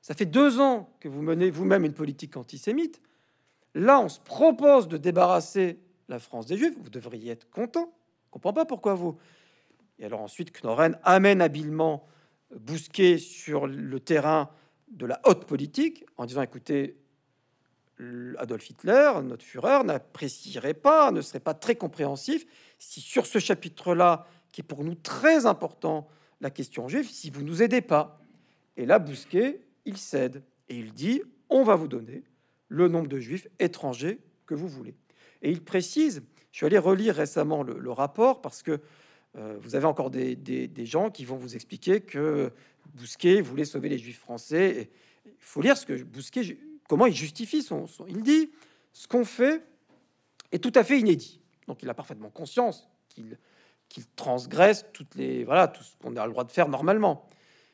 [0.02, 3.00] Ça fait deux ans que vous menez vous-même une politique antisémite.
[3.74, 5.78] Là, on se propose de débarrasser
[6.08, 6.74] la France des Juifs.
[6.78, 7.90] Vous devriez être content.
[8.26, 9.16] Je comprends pas pourquoi vous.
[10.02, 12.08] Et alors ensuite, Knoren amène habilement
[12.50, 14.50] Bousquet sur le terrain
[14.88, 16.96] de la haute politique en disant écoutez,
[18.36, 22.44] Adolf Hitler, notre Führer, n'apprécierait pas, ne serait pas très compréhensif
[22.80, 26.08] si sur ce chapitre-là, qui est pour nous très important,
[26.40, 28.20] la question juive, si vous nous aidez pas.
[28.76, 32.24] Et là, Bousquet, il cède et il dit on va vous donner
[32.66, 34.96] le nombre de juifs étrangers que vous voulez.
[35.42, 38.80] Et il précise, je suis allé relire récemment le rapport parce que
[39.34, 42.52] vous avez encore des, gens qui vont vous expliquer que
[42.94, 44.90] Bousquet voulait sauver les Juifs français.
[45.24, 47.86] Il faut lire ce que Bousquet, comment il justifie son.
[48.08, 48.50] il dit
[48.92, 49.62] ce qu'on fait
[50.50, 51.40] est tout à fait inédit.
[51.66, 53.36] Donc il a parfaitement conscience qu'il
[54.16, 57.26] transgresse toutes les voilà tout ce qu'on a le droit de faire normalement.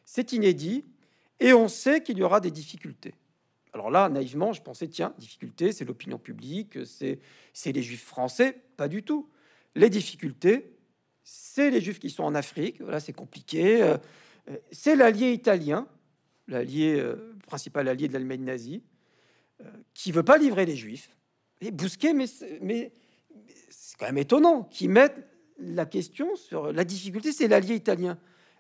[0.05, 0.85] C'est inédit
[1.41, 3.15] et on sait qu'il y aura des difficultés.
[3.73, 7.21] Alors là, naïvement, je pensais tiens, difficulté, c'est l'opinion publique, c'est
[7.73, 9.29] les Juifs français, pas du tout.
[9.75, 10.73] Les difficultés,
[11.31, 12.81] c'est les Juifs qui sont en Afrique.
[12.81, 13.83] Voilà, c'est compliqué.
[13.83, 13.99] Euh,
[14.49, 15.87] euh, c'est l'allié italien,
[16.47, 18.83] l'allié euh, principal allié de l'Allemagne nazie,
[19.93, 21.11] qui veut pas livrer les Juifs.
[21.61, 25.27] Et Bousquet, mais, c'est quand même étonnant qu'ils mettent
[25.59, 27.33] la question sur la difficulté.
[27.33, 28.19] C'est l'allié italien.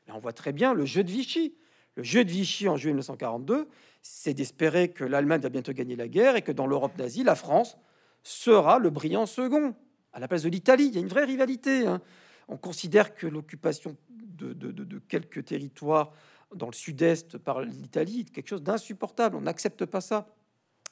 [0.09, 1.54] Là, on voit très bien le jeu de Vichy.
[1.94, 3.68] Le jeu de Vichy en juillet 1942,
[4.02, 7.37] c'est d'espérer que l'Allemagne va bientôt gagner la guerre et que dans l'Europe nazie, la
[7.37, 7.78] France
[8.24, 9.76] sera le brillant second
[10.12, 10.87] à la place de l'Italie.
[10.88, 11.87] Il y a une vraie rivalité.
[11.87, 12.02] Hein.
[12.48, 16.12] On considère que l'occupation de, quelques territoires
[16.54, 19.37] dans le sud-est par l'Italie est quelque chose d'insupportable.
[19.37, 20.28] On n'accepte pas ça.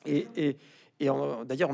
[0.05, 0.57] Et,
[1.01, 1.73] d'ailleurs,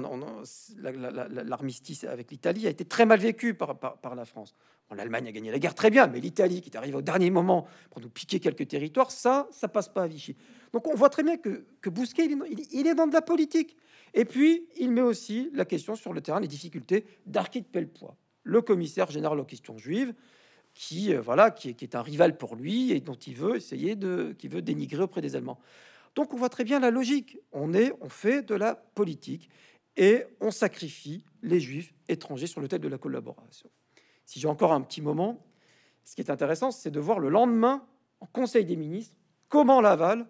[0.78, 3.76] l'armistice avec l'Italie a été très mal vécu par,
[4.14, 4.54] la France.
[4.94, 7.66] L'Allemagne a gagné la guerre très bien, mais l'Italie, qui est arrivée au dernier moment
[7.90, 10.36] pour nous piquer quelques territoires, ça, ça passe pas à Vichy.
[10.72, 13.76] Donc on voit très bien que, Bousquet, il est, dans de la politique.
[14.14, 17.66] Et puis, il met aussi la question sur le terrain, les difficultés d'Arquet de
[18.42, 20.14] le commissaire général aux questions juives,
[20.74, 24.34] qui, euh, voilà, qui est, un rival pour lui et dont il veut essayer de,
[24.38, 25.58] qui veut dénigrer auprès des Allemands.
[26.14, 27.38] Donc on voit très bien la logique.
[27.52, 29.50] On est, on fait de la politique
[29.96, 33.70] et on sacrifie les Juifs étrangers sur le thème de la collaboration.
[34.24, 35.44] Si j'ai encore un petit moment,
[36.04, 37.86] ce qui est intéressant, c'est de voir le lendemain,
[38.20, 39.16] en Conseil des ministres,
[39.48, 40.26] comment Laval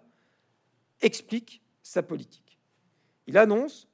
[1.01, 2.59] explique sa politique.
[3.27, 3.87] Il annonce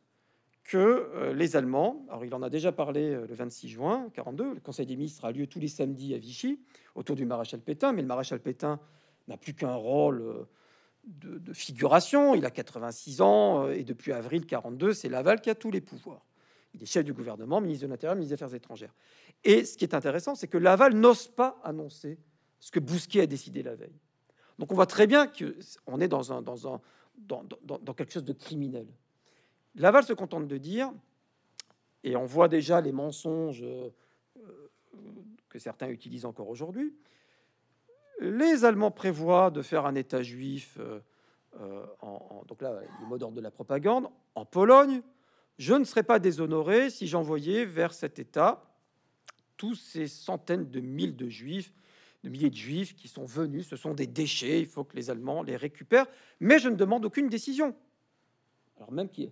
[0.69, 4.53] que euh, les Allemands, alors il en a déjà parlé euh, le 26 juin 42,
[4.53, 6.59] le Conseil des ministres a lieu tous les samedis à Vichy
[6.93, 8.79] autour du maréchal Pétain, mais le maréchal Pétain
[9.27, 10.47] n'a plus qu'un rôle euh,
[11.05, 15.71] de, figuration, il a 86 ans et depuis avril 42, c'est Laval qui a tous
[15.71, 16.23] les pouvoirs.
[16.75, 18.93] Il est chef du gouvernement, ministre de l'Intérieur, ministre des Affaires étrangères.
[19.43, 22.19] Et ce qui est intéressant, c'est que Laval n'ose pas annoncer
[22.59, 23.97] ce que Bousquet a décidé la veille.
[24.59, 26.21] Donc on voit très bien qu'on est dans,
[27.95, 28.85] quelque chose de criminel.
[29.75, 30.91] Laval se contente de dire,
[32.03, 33.89] et on voit déjà les mensonges euh,
[35.49, 36.93] que certains utilisent encore aujourd'hui,
[38.19, 40.99] les Allemands prévoient de faire un État juif, euh,
[41.59, 45.01] euh, en, donc là, le mot d'ordre de la propagande, en Pologne.
[45.57, 48.63] Je ne serais pas déshonoré si j'envoyais vers cet État
[49.57, 51.73] tous ces centaines de milliers de juifs,
[52.23, 53.67] de milliers de juifs qui sont venus.
[53.67, 56.07] Ce sont des déchets, il faut que les Allemands les récupèrent,
[56.39, 57.75] mais je ne demande aucune décision.
[58.77, 59.29] Alors même qui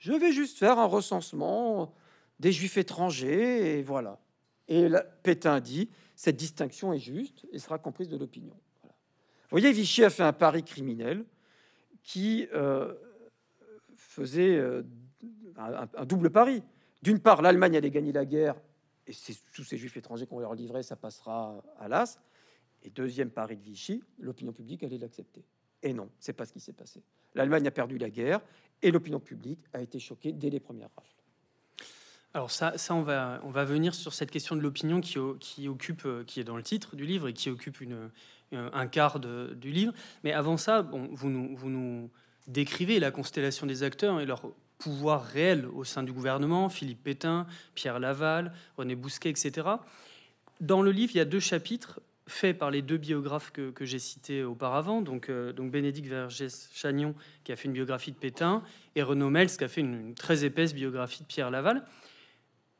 [0.00, 1.94] je vais juste faire un recensement
[2.40, 4.18] des juifs étrangers, et voilà.
[4.66, 4.88] Et
[5.22, 8.56] Pétain dit, cette distinction est juste et sera comprise de l'opinion.
[8.82, 11.24] Vous voyez, Vichy a fait un pari criminel
[12.02, 12.94] qui euh,
[13.94, 14.82] faisait euh,
[15.56, 16.62] un, double pari.
[17.02, 18.54] D'une part, l'Allemagne allait gagner la guerre,
[19.06, 22.18] et c'est tous ces juifs étrangers qu'on leur livrer, ça passera à l'as.
[22.82, 25.44] Et deuxième pari de Vichy, l'opinion publique allait l'accepter.
[25.82, 27.02] Et non, c'est pas ce qui s'est passé.
[27.34, 28.40] L'Allemagne a perdu la guerre
[28.82, 31.08] et l'opinion publique a été choquée dès les premières rafles.
[32.32, 35.18] Alors ça, ça on, va, on va venir sur cette question de l'opinion qui,
[35.68, 38.10] occupe, euh, qui est dans le titre du livre et qui occupe une,
[38.52, 39.92] un quart du livre.
[40.22, 42.10] Mais avant ça, bon, vous, nous, vous nous
[42.46, 44.42] décrivez la constellation des acteurs et leur
[44.78, 49.68] pouvoir réel au sein du gouvernement, Philippe Pétain, Pierre Laval, René Bousquet, etc.
[50.60, 53.98] Dans le livre, il y a deux chapitres faits par les deux biographes que, j'ai
[53.98, 57.14] cités auparavant, donc, euh, donc Bénédicte Vergès-Chagnon
[57.44, 58.62] qui a fait une biographie de Pétain
[58.94, 61.84] et Renaud Mels qui a fait une très épaisse biographie de Pierre Laval.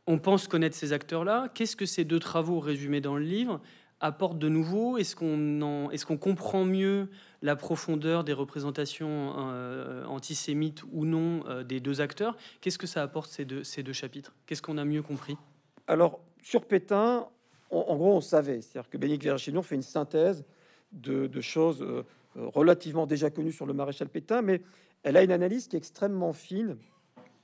[0.06, 1.50] On pense connaître ces acteurs-là.
[1.54, 3.60] Qu'est-ce que ces deux travaux résumés dans le livre
[4.00, 4.98] apportent de nouveau?
[4.98, 7.08] Est-ce qu'on est comprend mieux
[7.42, 12.36] la profondeur des représentations euh, antisémites ou non euh, des deux acteurs?
[12.60, 14.34] Qu'est-ce que ça apporte ces deux, ces deux chapitres?
[14.46, 15.36] Qu'est-ce qu'on a mieux compris?
[15.86, 17.28] Alors, sur Pétain,
[17.70, 18.60] en gros, on savait.
[18.60, 20.44] C'est-à-dire que Bénédicte Vergignon fait une synthèse
[20.92, 22.04] de, choses euh,
[22.34, 24.62] relativement déjà connues sur le maréchal Pétain, mais
[25.02, 26.76] elle a une analyse qui est extrêmement fine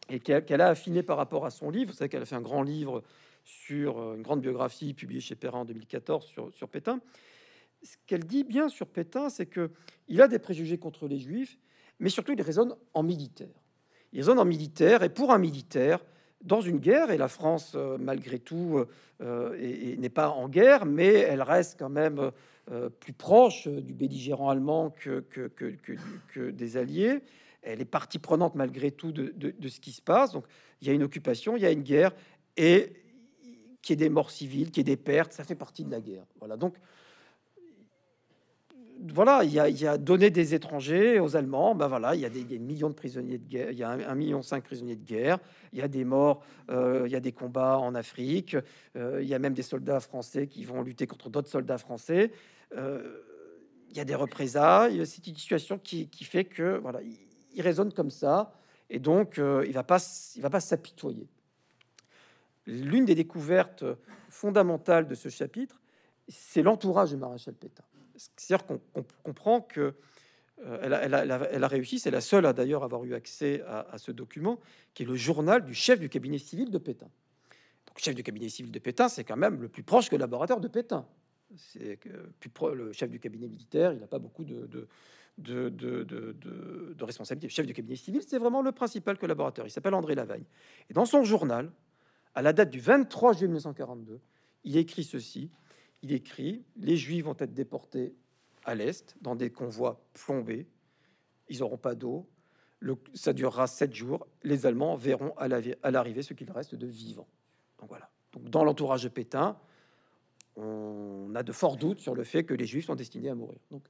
[0.09, 1.91] et qu'elle a affiné par rapport à son livre.
[1.93, 3.03] Vous savez qu'elle a fait un grand livre
[3.45, 7.01] sur euh, une grande biographie publiée chez Perrin en 2014 sur, sur Pétain.
[7.83, 9.71] Ce qu'elle dit bien sur Pétain, c'est que
[10.09, 11.59] il a des préjugés contre les juifs,
[12.01, 13.63] mais surtout il raisonne en militaire.
[14.13, 16.05] Il raisonne en militaire, et pour un militaire,
[16.43, 18.85] dans une guerre, et la France, euh, malgré tout,
[19.21, 22.31] euh, n'est pas en guerre, mais elle reste quand même
[22.99, 27.23] plus proche du belligérant allemand que, des alliés
[27.67, 30.33] elle est partie prenante malgré tout de, ce qui se passe.
[30.33, 30.45] Donc
[30.81, 32.13] il y a une occupation, il y a une guerre,
[32.57, 32.93] et
[33.83, 35.91] qu'il y ait des morts civiles, qu'il y ait des pertes, ça fait partie de
[35.91, 36.25] la guerre.
[36.39, 36.77] Voilà, donc
[38.99, 42.31] voilà, il y, a, il donné des étrangers aux Allemands, ben voilà, il y a
[42.31, 45.39] des, millions de prisonniers de guerre, il y a un, million cinq prisonniers de guerre,
[45.73, 48.57] il y a des morts, euh, il y a des combats en Afrique,
[48.97, 52.33] euh, il y a même des soldats français qui vont lutter contre d'autres soldats français.
[52.77, 53.23] Euh,
[53.91, 57.01] il y a des représailles, c'est une situation qui, fait que voilà,
[57.55, 58.53] il raisonne comme ça,
[58.91, 59.99] et donc il va pas,
[60.37, 61.29] il va pas s'apitoyer.
[62.67, 63.85] L'une des découvertes
[64.29, 65.81] fondamentales de ce chapitre,
[66.29, 67.85] c'est l'entourage du maréchal Pétain.
[68.17, 68.81] C'est-à-dire qu'on
[69.23, 69.95] comprend que
[70.65, 74.59] euh, elle, a, réussi, c'est la seule à d'ailleurs avoir eu accès à, ce document,
[74.95, 77.11] qui est le journal du chef du cabinet civil de Pétain.
[77.87, 80.69] Donc, chef du cabinet civil de Pétain, c'est quand même le plus proche collaborateur de
[80.69, 81.07] Pétain.
[81.57, 81.99] C'est
[82.75, 84.89] le chef du cabinet militaire, il n'a pas beaucoup de, de,
[85.69, 85.69] de,
[86.03, 87.47] de, responsabilité.
[87.49, 89.67] Le chef du cabinet civil, c'est vraiment le principal collaborateur.
[89.67, 90.45] Il s'appelle André Lavagne.
[90.89, 91.71] Et dans son journal,
[92.35, 94.21] à la date du 23 juillet 1942,
[94.65, 95.51] il écrit ceci.
[96.07, 98.15] Il écrit Les Juifs vont être déportés
[98.65, 100.69] à l'Est dans des convois plombés.
[101.49, 102.29] Ils n'auront pas d'eau.
[103.15, 104.29] Ça durera sept jours.
[104.45, 105.49] Les Allemands verront à
[105.91, 107.27] l'arrivée ce qu'il reste de vivant.
[107.81, 108.09] Donc voilà.
[108.33, 109.59] Donc dans l'entourage de Pétain,
[110.55, 113.59] on a de forts doutes sur le fait que les Juifs sont destinés à mourir.
[113.73, 113.83] Donc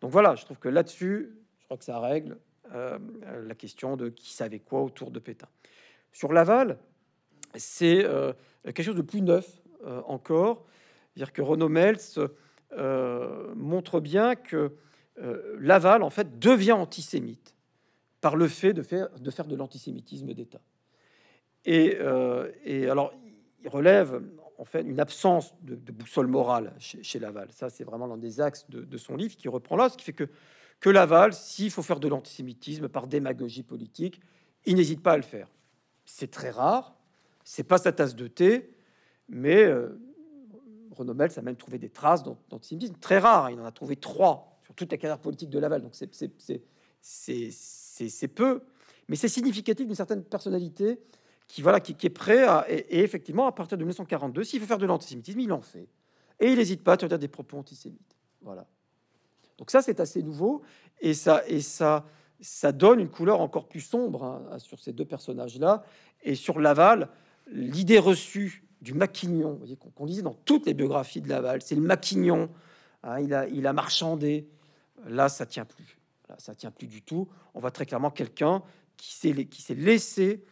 [0.00, 2.38] donc voilà, je trouve que là-dessus, je crois que ça règle
[2.72, 2.98] euh,
[3.44, 5.48] la question de qui savait quoi autour de Pétain.
[6.12, 6.78] Sur Laval,
[7.56, 8.32] c'est euh,
[8.64, 10.64] quelque chose de plus neuf euh, encore.
[11.18, 11.98] Dire que Renaud Mels
[13.56, 14.72] montre bien que
[15.58, 17.56] Laval, en fait, devient antisémite
[18.20, 20.60] par le fait de faire de, faire de l'antisémitisme d'État.
[21.64, 21.98] Et,
[22.64, 23.12] et, alors,
[23.64, 24.22] il relève
[24.58, 27.48] en fait une absence de, boussole morale chez, Laval.
[27.50, 30.12] Ça, c'est vraiment l'un des axes de, son livre qui reprend là, ce qui fait
[30.12, 30.28] que,
[30.78, 34.20] que Laval, s'il faut faire de l'antisémitisme par démagogie politique,
[34.66, 35.48] il n'hésite pas à le faire.
[36.04, 36.96] C'est très rare,
[37.44, 38.70] c'est pas sa tasse de thé,
[39.28, 39.98] mais euh,
[41.30, 43.50] Ça a même trouvé des traces d'antisémitisme très rares.
[43.50, 46.06] Il en a trouvé trois sur toute la carrière politique de Laval, donc c'est
[48.28, 48.62] peu,
[49.08, 51.00] mais c'est significatif d'une certaine personnalité
[51.46, 54.78] qui, voilà, qui, est prêt à, et, effectivement, à partir de 1942, s'il veut faire
[54.78, 55.88] de l'antisémitisme, il en fait.
[56.40, 58.16] Et il n'hésite pas à tenir des propos antisémites.
[58.42, 58.66] Voilà.
[59.56, 60.62] Donc ça, c'est assez nouveau,
[61.00, 62.04] et ça, et ça,
[62.40, 65.82] ça donne une couleur encore plus sombre hein, sur ces deux personnages-là.
[66.22, 67.08] Et sur Laval,
[67.50, 69.60] l'idée reçue du maquignon,
[69.94, 72.48] qu'on lisait dans toutes les biographies de Laval, c'est le maquignon.
[73.02, 74.48] Hein, il, a, il a marchandé.
[75.06, 75.98] Là, ça tient plus.
[76.28, 77.28] Là, ça tient plus du tout.
[77.54, 78.62] On voit très clairement quelqu'un
[78.96, 80.44] qui s'est laissé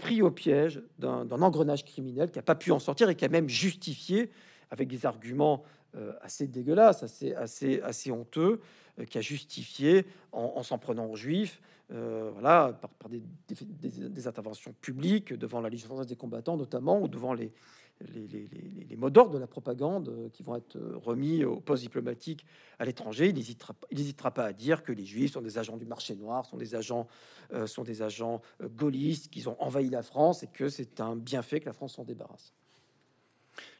[0.00, 3.28] pris au piège d'un engrenage criminel qui n'a pas pu en sortir et qui a
[3.28, 4.30] même justifié,
[4.70, 5.62] avec des arguments
[5.96, 8.60] euh, assez dégueulasses, assez, assez, assez honteux,
[8.98, 11.60] euh, qui a justifié en, s'en prenant aux juifs,
[11.92, 17.34] euh, voilà, par, des, interventions publiques devant la Légion française des combattants notamment, ou devant
[17.34, 17.52] les,
[18.00, 22.46] les, mots d'ordre de la propagande euh, qui vont être euh, remis au poste diplomatique
[22.78, 23.28] à l'étranger.
[23.28, 26.56] Il n'hésitera pas à dire que les Juifs sont des agents du marché noir, sont
[26.56, 27.08] des agents,
[27.66, 31.66] sont des agents gaullistes, qu'ils ont envahi la France et que c'est un bienfait que
[31.66, 32.52] la France s'en débarrasse.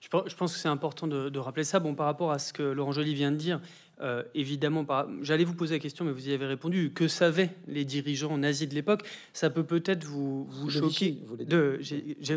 [0.00, 1.78] Je pense que c'est important de, rappeler ça.
[1.78, 3.60] Bon, par rapport à ce que Laurent Joly vient de dire,
[4.00, 4.86] euh, évidemment,
[5.22, 6.92] j'allais vous poser la question, mais vous y avez répondu.
[6.94, 9.02] Que savaient les dirigeants nazis de l'époque?
[9.32, 11.18] Ça peut peut-être vous, vous choquer.
[11.38, 11.78] de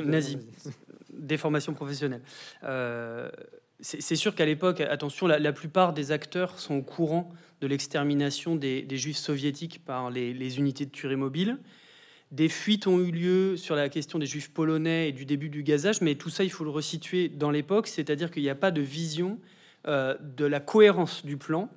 [0.04, 0.38] nazi,
[1.18, 2.22] déformation professionnelle.
[2.64, 3.30] Euh,
[3.80, 8.86] c'est sûr qu'à l'époque, attention, la, plupart des acteurs sont au courant de l'extermination des,
[8.92, 11.58] juifs soviétiques par les, les, unités de tuerie mobile.
[12.32, 15.64] Des fuites ont eu lieu sur la question des juifs polonais et du début du
[15.64, 18.72] gazage, mais tout ça, il faut le resituer dans l'époque, c'est-à-dire qu'il n'y a pas
[18.72, 19.38] de vision
[19.88, 21.70] euh, de la cohérence du plan.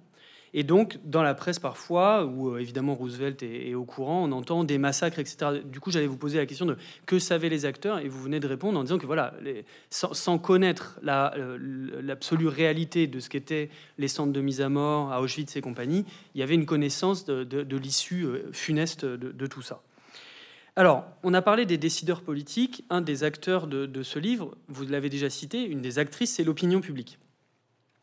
[0.55, 4.65] Et donc, dans la presse parfois, où euh, évidemment Roosevelt est, au courant, on entend
[4.65, 5.61] des massacres, etc.
[5.65, 8.41] Du coup, j'allais vous poser la question de que savaient les acteurs, et vous venez
[8.41, 9.35] de répondre en disant que voilà,
[9.91, 15.57] sans, connaître l'absolue réalité de ce qu'étaient les centres de mise à mort à Auschwitz
[15.57, 19.83] et compagnie, il y avait une connaissance de, l'issue euh, funeste de tout ça.
[20.79, 22.85] Alors, on a parlé des décideurs politiques.
[22.91, 26.83] Un des acteurs de, ce livre, vous l'avez déjà cité, une des actrices, c'est l'opinion
[26.83, 27.19] publique.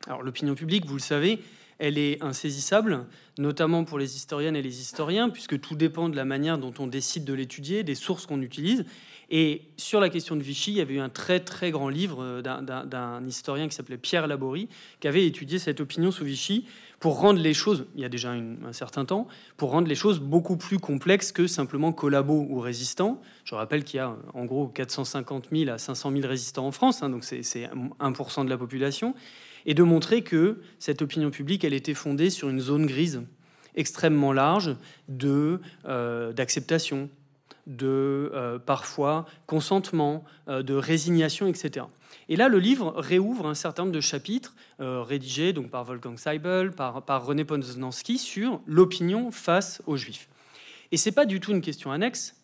[0.07, 1.39] Alors, l'opinion publique, vous le savez,
[1.79, 3.05] elle est insaisissable,
[3.37, 6.87] notamment pour les historiennes et les historiens, puisque tout dépend de la manière dont on
[6.87, 8.85] décide de l'étudier, des sources qu'on utilise.
[9.29, 12.21] Et sur la question de Vichy, il y avait eu un très très grand livre
[12.21, 14.67] euh, d'un historien qui s'appelait Pierre Laborie,
[14.99, 16.65] qui avait étudié cette opinion sous Vichy
[16.99, 20.21] pour rendre les choses, il y a déjà un certain temps, pour rendre les choses
[20.21, 23.21] beaucoup plus complexes que simplement collabos ou résistants.
[23.43, 27.03] Je rappelle qu'il y a en gros 450 000 à 500 000 résistants en France,
[27.03, 29.15] hein, donc c'est 1% de la population,
[29.65, 33.21] et de montrer que cette opinion publique, elle était fondée sur une zone grise
[33.75, 34.75] extrêmement large
[35.07, 37.09] de euh, d'acceptation,
[37.65, 41.85] de euh, parfois consentement, euh, de résignation, etc.
[42.29, 46.71] Et là, le livre réouvre un certain nombre de chapitres rédigés donc par Wolfgang Seibel,
[46.71, 50.29] par, par René Poznanski sur l'opinion face aux Juifs.
[50.91, 52.35] Et c'est pas du tout une question annexe,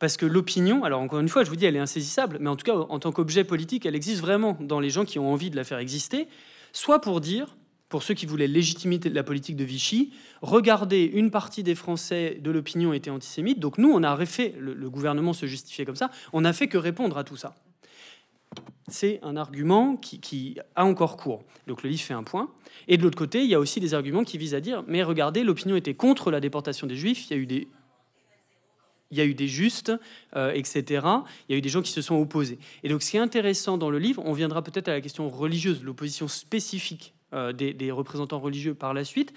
[0.00, 2.56] parce que l'opinion, alors encore une fois, je vous dis, elle est insaisissable, mais en
[2.56, 5.50] tout cas, en tant qu'objet politique, elle existe vraiment dans les gens qui ont envie
[5.50, 6.26] de la faire exister,
[6.72, 7.56] soit pour dire,
[7.88, 12.50] pour ceux qui voulaient légitimer la politique de Vichy, regardez, une partie des Français de
[12.50, 16.40] l'opinion était antisémite, donc nous, on a fait, le, gouvernement se justifiait comme ça, on
[16.42, 17.54] n'a fait que répondre à tout ça
[18.88, 21.44] c'est un argument qui, a encore cours.
[21.66, 22.50] Donc le livre fait un point.
[22.88, 25.02] Et de l'autre côté, il y a aussi des arguments qui visent à dire, mais
[25.02, 27.68] regardez, l'opinion était contre la déportation des Juifs, il y a eu des...
[29.10, 29.92] Il y a eu des justes,
[30.36, 31.06] euh, etc.
[31.48, 32.58] Il y a eu des gens qui se sont opposés.
[32.84, 35.28] Et donc, ce qui est intéressant dans le livre, on viendra peut-être à la question
[35.28, 39.32] religieuse, l'opposition spécifique euh, des, représentants religieux par la suite.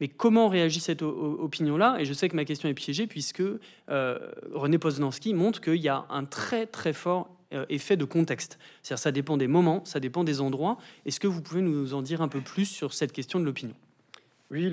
[0.00, 1.96] Mais comment réagit cette opinion-là?
[1.98, 3.40] Et je sais que ma question est piégée puisque
[3.88, 4.18] euh,
[4.52, 7.30] René Poznanski montre qu'il y a un très très fort
[7.70, 8.58] effet de contexte.
[8.82, 10.76] C'est-à-dire ça dépend des moments, ça dépend des endroits.
[11.06, 13.74] Est-ce que vous pouvez nous en dire un peu plus sur cette question de l'opinion?
[14.50, 14.70] Oui,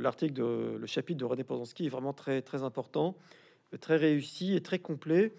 [0.00, 3.14] l'article, le, le, chapitre de René Poznanski est vraiment très, très important,
[3.80, 5.34] très réussi et très complet.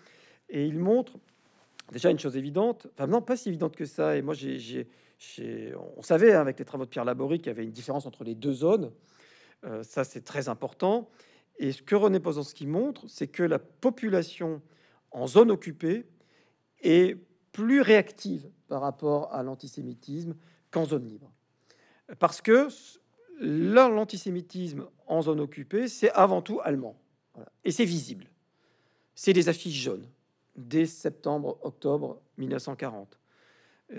[0.50, 1.20] Et il montre
[1.92, 4.15] déjà une chose évidente, enfin non, pas si évidente que ça.
[4.15, 4.88] Et moi, j'ai,
[5.98, 8.24] on savait hein, avec les travaux de Pierre Laborie qu'il y avait une différence entre
[8.24, 8.92] les deux zones.
[9.65, 11.10] Euh, ça, c'est très important.
[11.58, 14.62] Et ce que René Poznanski montre, c'est que la population
[15.12, 16.06] en zone occupée
[16.82, 17.18] est
[17.52, 20.36] plus réactive par rapport à l'antisémitisme
[20.72, 21.32] qu'en zone libre.
[22.20, 22.70] Parce que
[23.42, 26.96] l'antisémitisme en zone occupée, c'est avant tout allemand.
[27.63, 28.26] Et c'est visible.
[29.15, 30.08] C'est des affiches jaunes
[30.56, 33.20] dès septembre-octobre 1940.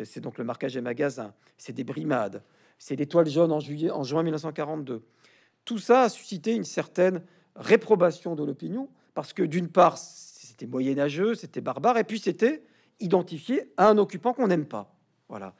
[0.05, 2.43] C'est donc le marquage des magasins, c'est des brimades,
[2.79, 5.03] c'est des toiles jaunes en, juillet, en juin 1942.
[5.65, 7.23] Tout ça a suscité une certaine
[7.57, 12.63] réprobation de l'opinion, parce que d'une part, c'était moyenâgeux, c'était barbare, et puis c'était
[13.01, 14.95] identifié à un occupant qu'on n'aime pas.
[15.29, 15.55] Voilà.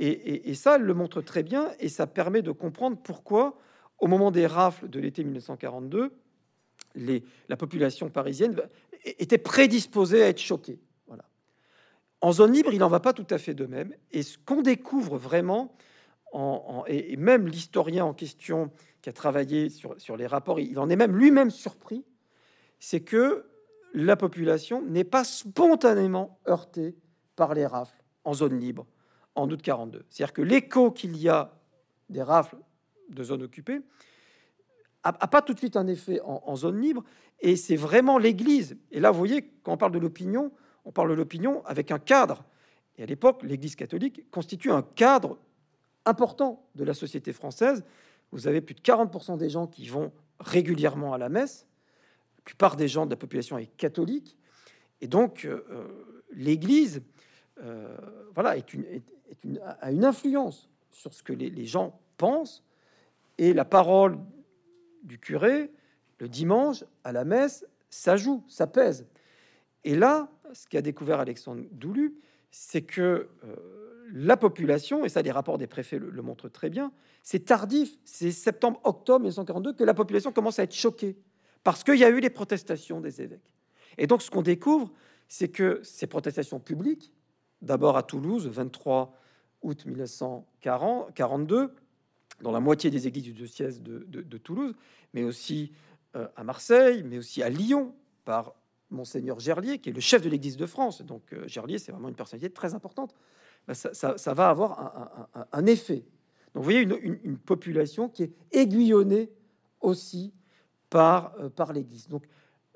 [0.00, 3.58] Et, ça, elle le montre très bien, et ça permet de comprendre pourquoi,
[3.98, 6.12] au moment des rafles de l'été 1942,
[6.94, 8.56] les, la population parisienne
[9.04, 10.80] était prédisposée à être choquée.
[11.06, 11.24] Voilà.
[12.20, 13.94] En zone libre, il n'en va pas tout à fait de même.
[14.10, 15.76] Et ce qu'on découvre vraiment,
[16.32, 18.70] en, et même l'historien en question
[19.02, 22.04] qui a travaillé sur, les rapports, il en est même lui-même surpris,
[22.80, 23.46] c'est que
[23.94, 26.96] la population n'est pas spontanément heurtée
[27.36, 28.86] par les rafles en zone libre
[29.34, 30.04] en août 42.
[30.10, 31.56] C'est-à-dire que l'écho qu'il y a
[32.10, 32.58] des rafles
[33.08, 33.80] de zone occupée
[35.02, 37.04] a, pas tout de suite un effet en, zone libre,
[37.40, 38.76] et c'est vraiment l'Église.
[38.90, 40.52] Et là, vous voyez, quand on parle de l'opinion,
[40.84, 42.44] on parle de l'opinion avec un cadre.
[42.96, 45.38] Et à l'époque, l'Église catholique constitue un cadre
[46.04, 47.84] important de la société française.
[48.32, 51.68] Vous avez plus de 40% des gens qui vont régulièrement à la messe
[52.48, 54.34] plupart des gens de la population est catholique,
[55.02, 55.60] et donc euh,
[56.32, 57.02] l'Église,
[57.62, 57.94] euh,
[58.34, 58.86] voilà, est une,
[59.82, 62.64] a une influence sur ce que les, gens pensent,
[63.36, 64.18] et la parole
[65.08, 65.72] du curé
[66.18, 69.06] le dimanche à la messe, ça joue, ça pèse.
[69.84, 72.14] Et là, ce qu'a découvert Alexandre Doulu,
[72.50, 76.92] c'est que euh, la population, et ça les rapports des préfets le, montrent très bien,
[77.22, 81.16] c'est tardif, c'est septembre-octobre 1942 que la population commence à être choquée,
[81.62, 83.54] parce qu'il y a eu les protestations des évêques.
[83.96, 84.92] Et donc ce qu'on découvre,
[85.28, 87.12] c'est que ces protestations publiques,
[87.62, 89.14] d'abord à Toulouse, 23
[89.62, 91.74] août 1942,
[92.42, 94.74] dans la moitié des églises du diocèse de, Toulouse,
[95.14, 95.72] mais aussi
[96.16, 98.54] euh, à Marseille, mais aussi à Lyon, par
[98.90, 101.02] Monseigneur Gerlier, qui est le chef de l'Église de France.
[101.02, 103.14] Donc euh, Gerlier, c'est vraiment une personnalité très importante.
[103.66, 106.06] Ben, ça, va avoir un, effet.
[106.54, 109.30] Donc vous voyez une, population qui est aiguillonnée
[109.80, 110.32] aussi
[110.88, 112.08] par, euh, par l'Église.
[112.08, 112.26] Donc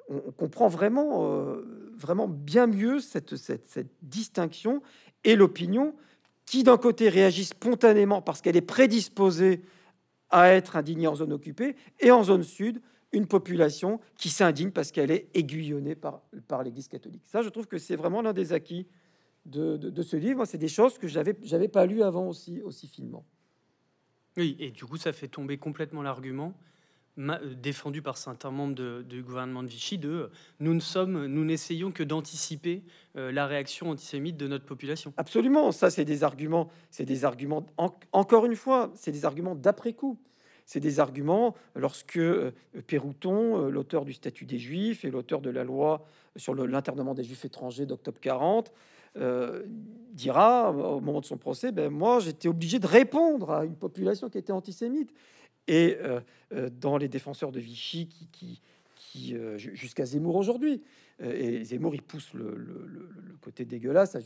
[0.09, 4.83] on, comprend vraiment, euh, vraiment bien mieux cette, cette distinction
[5.25, 5.95] et l'opinion
[6.53, 9.63] qui d'un côté réagit spontanément parce qu'elle est prédisposée
[10.29, 12.83] à être indignée en zone occupée et en zone sud
[13.13, 17.23] une population qui s'indigne parce qu'elle est aiguillonnée par, par l'Église catholique.
[17.25, 18.87] Ça, je trouve que c'est vraiment l'un des acquis
[19.47, 20.45] de, ce livre.
[20.45, 23.25] C'est des choses que j'avais pas lu avant aussi aussi finement.
[24.37, 26.53] Oui, et du coup, ça fait tomber complètement l'argument
[27.17, 31.91] défendu par certains membres du gouvernement de Vichy de euh, nous ne sommes, nous n'essayons
[31.91, 32.83] que d'anticiper
[33.17, 35.13] euh, la réaction antisémite de notre population.
[35.19, 37.67] Absolument, ça c'est des arguments, c'est des arguments
[38.13, 40.19] encore une fois, c'est des arguments d'après coup.
[40.65, 42.53] C'est des arguments lorsque euh,
[42.87, 46.07] Pérouton, euh, l'auteur du statut des Juifs et l'auteur de la loi
[46.37, 48.73] sur l'internement des Juifs étrangers d'octobre 40,
[49.19, 49.65] euh,
[50.13, 54.31] dira au moment de son procès, ben moi j'étais obligé de répondre à une population
[54.31, 55.13] qui était antisémite.
[55.69, 55.97] Et
[56.73, 58.61] dans les défenseurs de Vichy, qui,
[58.97, 60.83] qui, jusqu'à Zemmour aujourd'hui,
[61.23, 63.09] et Zemmour il pousse le,
[63.41, 64.17] côté dégueulasse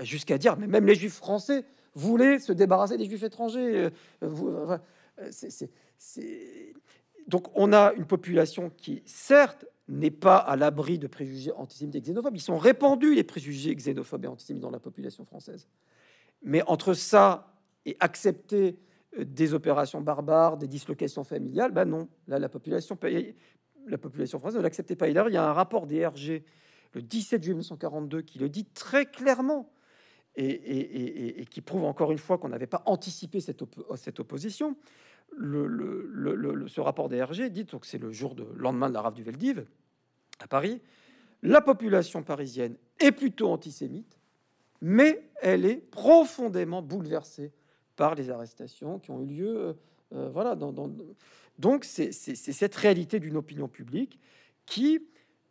[0.00, 1.64] jusqu'à dire, mais même les Juifs français
[1.94, 3.90] voulaient se débarrasser des Juifs étrangers.
[4.22, 4.78] Euh,
[7.26, 12.00] donc on a une population qui, certes, n'est pas à l'abri de préjugés antisémites et
[12.00, 12.36] xénophobes.
[12.36, 15.66] Ils sont répandus, les préjugés xénophobes et antisémites dans la population française.
[16.42, 22.08] Mais entre ça et accepter euh, des opérations barbares, des dislocations familiales, ben non.
[22.26, 22.98] Là, la population,
[23.86, 25.08] la population française ne l'acceptait pas.
[25.08, 26.42] il y a un rapport des RG
[26.94, 29.70] le 17 juillet 1942 qui le dit très clairement
[30.36, 33.64] et, qui prouve encore une fois qu'on n'avait pas anticipé cette,
[33.96, 34.76] cette opposition
[35.36, 39.16] le, ce rapport des RG dit, donc c'est le jour de lendemain de la rafle
[39.16, 39.64] du Veldiv
[40.40, 40.80] à Paris,
[41.42, 44.18] la population parisienne est plutôt antisémite,
[44.80, 47.52] mais elle est profondément bouleversée
[47.98, 49.58] par les arrestations qui ont eu lieu.
[49.58, 49.72] Euh,
[50.14, 50.72] euh, voilà, dans,
[51.58, 54.18] donc c'est cette réalité d'une opinion publique
[54.64, 54.96] qui,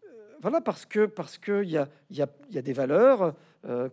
[0.03, 0.07] euh,
[0.41, 3.35] voilà, parce que parce que il y a, y, a, y a des valeurs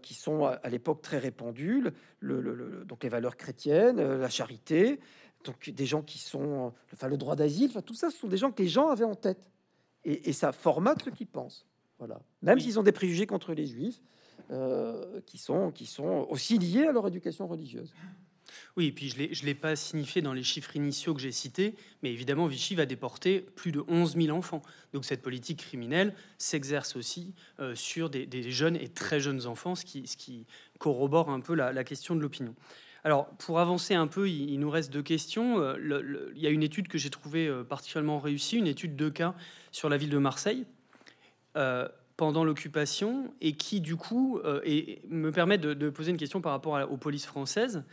[0.03, 1.83] qui sont à, l'époque très répandues,
[2.21, 5.01] le, donc les valeurs chrétiennes, la charité,
[5.43, 8.37] donc des gens qui sont, enfin le droit d'asile, enfin tout ça, ce sont des
[8.37, 9.51] gens que les gens avaient en tête,
[10.05, 11.67] et, ça formate ce qu'ils pensent.
[11.99, 12.21] Voilà.
[12.41, 14.01] Même s'ils ont des préjugés contre les juifs,
[15.27, 17.93] qui sont qui sont aussi liés à leur éducation religieuse.
[18.77, 21.75] Oui, et puis je ne l'ai pas signifié dans les chiffres initiaux que j'ai cités,
[22.03, 24.63] mais évidemment, Vichy va déporter plus de 11 000 enfants.
[24.93, 29.85] Donc cette politique criminelle s'exerce aussi euh, sur des, jeunes et très jeunes enfants, ce
[29.85, 30.47] qui,
[30.79, 32.55] corrobore un peu la, question de l'opinion.
[33.05, 35.61] Alors, pour avancer un peu, il, nous reste deux questions.
[35.61, 39.09] Euh, il y a une étude que j'ai trouvée euh, particulièrement réussie, une étude de
[39.09, 39.35] cas
[39.73, 40.67] sur la ville de Marseille
[42.17, 44.41] pendant l'occupation, et qui, du coup,
[45.09, 47.85] me permet de, poser une question par rapport aux polices françaises.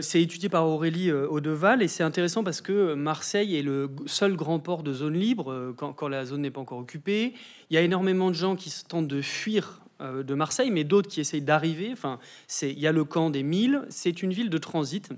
[0.00, 4.60] C'est étudié par Aurélie Audeval et c'est intéressant parce que Marseille est le seul grand
[4.60, 7.34] port de zone libre quand, quand la zone n'est pas encore occupée.
[7.68, 11.08] Il y a énormément de gens qui tentent de fuir euh, de Marseille, mais d'autres
[11.08, 11.90] qui essayent d'arriver.
[11.92, 12.18] Enfin,
[12.62, 15.10] il y a le camp des Mille, c'est une ville de transit.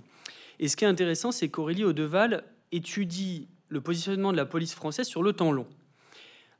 [0.58, 5.06] Et ce qui est intéressant, c'est qu'Aurélie Audeval étudie le positionnement de la police française
[5.06, 5.66] sur le temps long.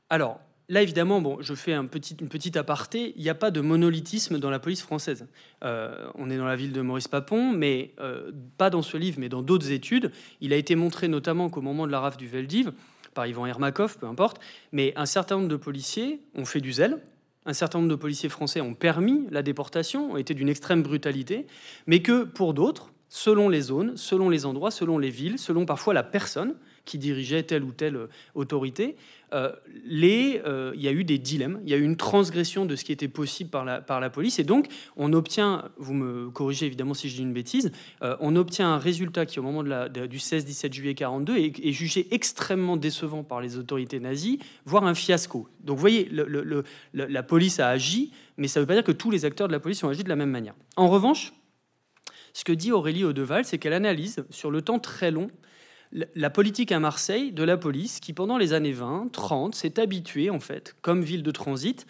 [0.09, 0.39] Alors,
[0.69, 3.61] là, évidemment, bon, je fais un petit, une petite aparté, il n'y a pas de
[3.61, 5.27] monolithisme dans la police française.
[5.63, 9.17] Euh, on est dans la ville de Maurice Papon, mais euh, pas dans ce livre,
[9.19, 10.11] mais dans d'autres études.
[10.41, 12.71] Il a été montré notamment qu'au moment de la rafle du Veldiv,
[13.13, 14.39] par Ivan Hermakov, peu importe,
[14.71, 16.99] mais un certain nombre de policiers ont fait du zèle,
[17.45, 21.45] un certain nombre de policiers français ont permis la déportation, ont été d'une extrême brutalité,
[21.87, 25.93] mais que pour d'autres, selon les zones, selon les endroits, selon les villes, selon parfois
[25.93, 26.55] la personne
[26.85, 28.95] qui dirigeait telle ou telle euh, autorité,
[29.33, 29.51] euh,
[29.91, 32.85] euh, il y a eu des dilemmes, il y a eu une transgression de ce
[32.85, 36.67] qui était possible par la, par la police, et donc on obtient, vous me corrigez
[36.67, 37.71] évidemment si je dis une bêtise,
[38.19, 42.07] on obtient un résultat qui au moment de la, du 16-17 juillet 42 est, jugé
[42.11, 45.49] extrêmement décevant par les autorités nazies, voire un fiasco.
[45.63, 46.63] Donc vous voyez, le,
[46.93, 49.53] la police a agi, mais ça ne veut pas dire que tous les acteurs de
[49.53, 50.53] la police ont agi de la même manière.
[50.77, 51.33] En revanche,
[52.35, 55.29] ce que dit Aurélie Audeval, c'est qu'elle analyse sur le temps très long
[55.91, 60.29] la politique à Marseille de la police qui, pendant les années 20, 30, s'est habituée,
[60.29, 61.85] en fait, comme ville de transit,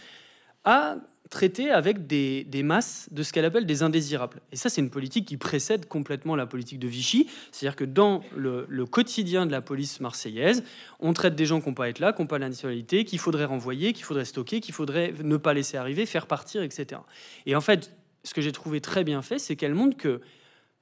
[0.64, 0.98] à
[1.30, 4.42] traiter avec des, masses de ce qu'elle appelle des indésirables.
[4.52, 7.28] Et ça, c'est une politique qui précède complètement la politique de Vichy.
[7.52, 10.64] C'est-à-dire que dans le, quotidien de la police marseillaise,
[11.00, 13.20] on traite des gens qui n'ont pas être là, qui n'ont pas la nationalité, qu'il
[13.20, 17.02] faudrait renvoyer, qu'il faudrait stocker, qu'il faudrait ne pas laisser arriver, faire partir, etc.
[17.46, 17.92] Et en fait,
[18.24, 20.22] ce que j'ai trouvé très bien fait, c'est qu'elle montre que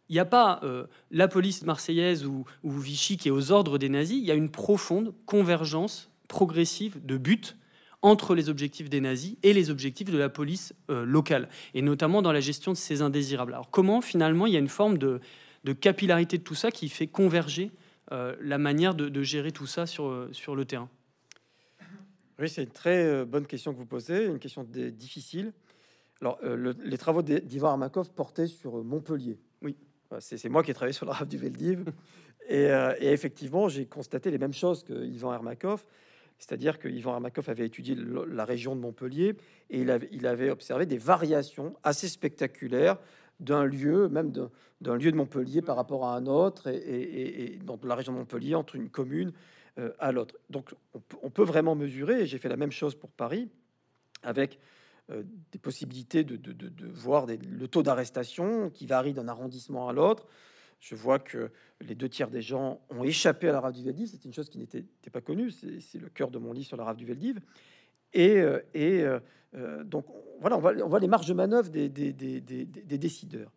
[0.10, 3.90] il n'y a pas euh, la police marseillaise ou, Vichy qui est aux ordres des
[3.90, 7.56] nazis, il y a une profonde convergence progressive de buts
[8.02, 12.22] entre les objectifs des nazis et les objectifs de la police euh, locale, et notamment
[12.22, 13.54] dans la gestion de ces indésirables.
[13.54, 15.22] Alors comment finalement il y a une forme de,
[15.80, 17.72] capillarité de tout ça qui fait converger
[18.12, 20.90] euh, la manière de, gérer tout ça sur, sur le terrain?
[22.40, 25.54] Oui, c'est une très bonne question que vous posez, une question difficile.
[26.20, 29.38] Alors, les travaux d'Ivan Armakov portaient sur Montpellier.
[30.20, 31.86] C'est moi qui ai travaillé sur la rave du Veldiv.
[32.50, 32.66] et,
[33.00, 35.84] et, effectivement, j'ai constaté les mêmes choses que Ivan Armakov.
[36.44, 39.36] C'est-à-dire que Yvan Armakov avait étudié la région de Montpellier
[39.70, 39.80] et
[40.12, 42.98] il avait, observé des variations assez spectaculaires
[43.40, 44.32] d'un lieu, même
[44.82, 48.56] d'un lieu de Montpellier par rapport à un autre, et, dans la région de Montpellier,
[48.56, 49.32] entre une commune
[49.80, 50.36] euh, à l'autre.
[50.50, 50.76] Donc
[51.22, 53.50] on, peut vraiment mesurer, et j'ai fait la même chose pour Paris,
[54.22, 54.58] avec euh,
[55.10, 60.28] des possibilités de, voir le taux d'arrestation qui varie d'un arrondissement à l'autre,
[60.84, 61.50] je vois que
[61.80, 64.10] les deux tiers des gens ont échappé à la rave du Veldiv.
[64.10, 65.50] C'est une chose qui n'était pas connue.
[65.50, 67.40] C'est le cœur de mon livre sur la rave du Veldiv.
[68.14, 69.20] Et, euh, et euh,
[69.56, 70.06] euh, donc,
[70.42, 73.52] voilà, on voit, on voit, les marges de manœuvre des, des, des, des, décideurs.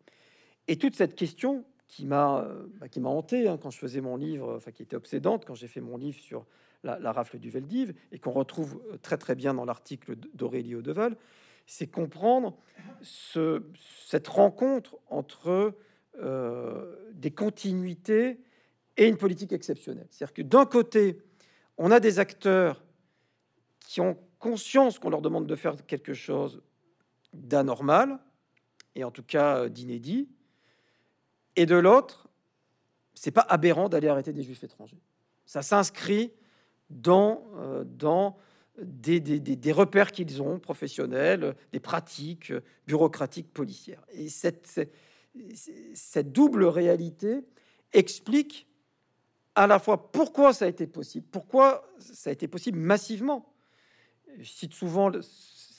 [0.69, 2.49] Et toute cette question qui m'a
[2.81, 5.55] bah, qui m'a hanté hein, quand je faisais mon livre, enfin qui était obsédante quand
[5.55, 6.47] j'ai fait mon livre sur
[6.83, 11.17] la, rafle du Veldiv et qu'on retrouve très très bien dans l'article d'Aurélie Audeval,
[11.67, 12.57] c'est comprendre
[13.03, 13.63] ce,
[14.07, 15.75] cette rencontre entre
[16.21, 18.41] euh, des continuités
[18.97, 20.07] et une politique exceptionnelle.
[20.11, 21.19] C'est-à-dire que d'un côté,
[21.77, 22.83] on a des acteurs
[23.81, 26.63] qui ont conscience qu'on leur demande de faire quelque chose
[27.33, 28.19] d'anormal,
[28.95, 30.29] et en tout cas euh, d'inédit,
[31.57, 32.29] et de l'autre,
[33.15, 35.01] c'est pas aberrant d'aller arrêter des juifs étrangers.
[35.47, 36.33] Ça s'inscrit
[36.91, 38.37] dans, euh, dans
[38.81, 42.53] des, des, des, repères qu'ils ont professionnels, des pratiques
[42.87, 44.05] bureaucratiques policières.
[44.13, 44.91] Et cette,
[45.95, 47.41] cette double réalité
[47.93, 48.67] explique
[49.55, 53.53] à la fois pourquoi ça a été possible, pourquoi ça a été possible massivement.
[54.39, 55.11] Je cite souvent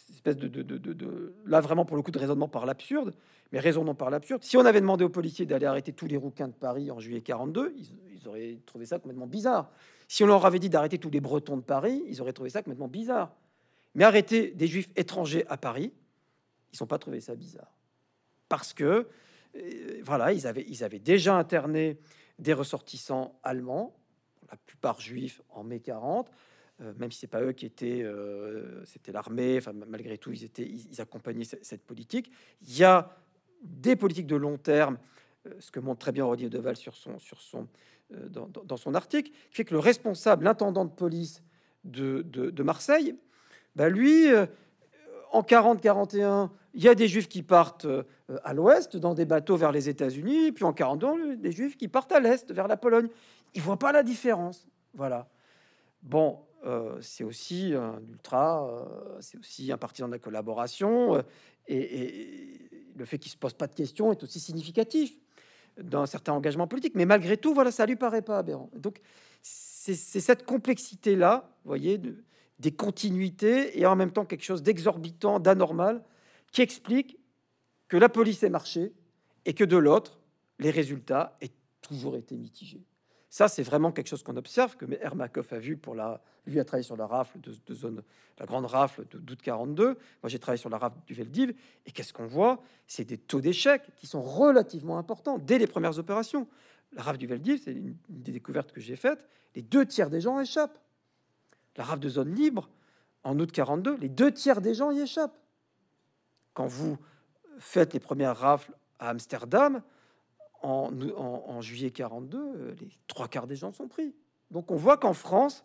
[0.09, 3.13] espèce de, de, de, là vraiment pour le coup de raisonnement par l'absurde,
[3.51, 4.43] mais raisonnons par l'absurde.
[4.43, 7.21] Si on avait demandé aux policiers d'aller arrêter tous les rouquins de Paris en juillet
[7.21, 7.85] 42, ils,
[8.19, 9.71] ils, auraient trouvé ça complètement bizarre.
[10.07, 12.61] Si on leur avait dit d'arrêter tous les Bretons de Paris, ils auraient trouvé ça
[12.61, 13.35] complètement bizarre.
[13.95, 15.91] Mais arrêter des Juifs étrangers à Paris,
[16.73, 17.71] ils n'ont pas trouvé ça bizarre,
[18.47, 19.07] parce que
[20.03, 21.97] voilà, ils avaient, déjà interné
[22.39, 23.95] des ressortissants allemands,
[24.49, 26.29] la plupart juifs en mai 40,
[26.81, 29.57] euh, même si c'est pas eux qui étaient, euh, c'était l'armée.
[29.57, 32.31] Enfin, malgré tout, ils étaient, ils, accompagnaient cette, politique.
[32.61, 33.17] Il y a
[33.63, 34.99] des politiques de long terme,
[35.47, 37.67] euh, ce que montre très bien Rodier Deval sur son, sur son,
[38.09, 41.43] dans, son article, qui fait que le responsable, l'intendant de police
[41.83, 43.15] de, Marseille,
[43.75, 44.27] bah lui,
[45.31, 48.03] en 40-41, il y a des juifs qui partent euh,
[48.43, 52.11] à l'ouest dans des bateaux vers les États-Unis, puis en 42, des juifs qui partent
[52.11, 53.07] à l'est vers la Pologne.
[53.55, 54.67] Ils voient pas la différence.
[54.93, 55.27] Voilà.
[56.03, 61.23] Bon, euh, c'est aussi un ultra, euh, c'est aussi un partisan de la collaboration,
[61.67, 62.59] et,
[62.95, 65.19] le fait qu'il se pose pas de questions est aussi significatif
[65.81, 66.95] d'un certain engagement politique.
[66.95, 68.69] Mais malgré tout, voilà, ça lui paraît pas aberrant.
[68.75, 68.99] Donc,
[69.41, 72.23] c'est cette complexité-là, voyez, de,
[72.59, 76.03] des continuités et en même temps quelque chose d'exorbitant, d'anormal,
[76.51, 77.17] qui explique
[77.87, 78.93] que la police est marché
[79.45, 80.19] et que de l'autre,
[80.59, 81.51] les résultats aient
[81.81, 82.83] toujours été mitigés.
[83.29, 86.21] Ça, c'est vraiment quelque chose qu'on observe, que Hermakov a vu pour la...
[86.45, 88.01] Lui a travaillé sur la rafle de, zone,
[88.39, 89.85] la grande rafle d'août 42.
[89.85, 91.53] Moi, j'ai travaillé sur la rafle du Veldiv.
[91.85, 92.63] Et qu'est-ce qu'on voit?
[92.87, 96.47] C'est des taux d'échec qui sont relativement importants dès les premières opérations.
[96.93, 99.27] La rafle du Veldiv, c'est une des découvertes que j'ai faites.
[99.55, 100.79] Les deux tiers des gens échappent
[101.77, 102.69] la rafle de zone libre,
[103.23, 105.37] en août 42, les deux tiers des gens y échappent.
[106.53, 106.97] Quand vous
[107.59, 109.81] faites les premières rafles à Amsterdam,
[110.67, 114.13] en, juillet 42, les trois quarts des gens sont pris.
[114.51, 115.63] Donc on voit qu'en France,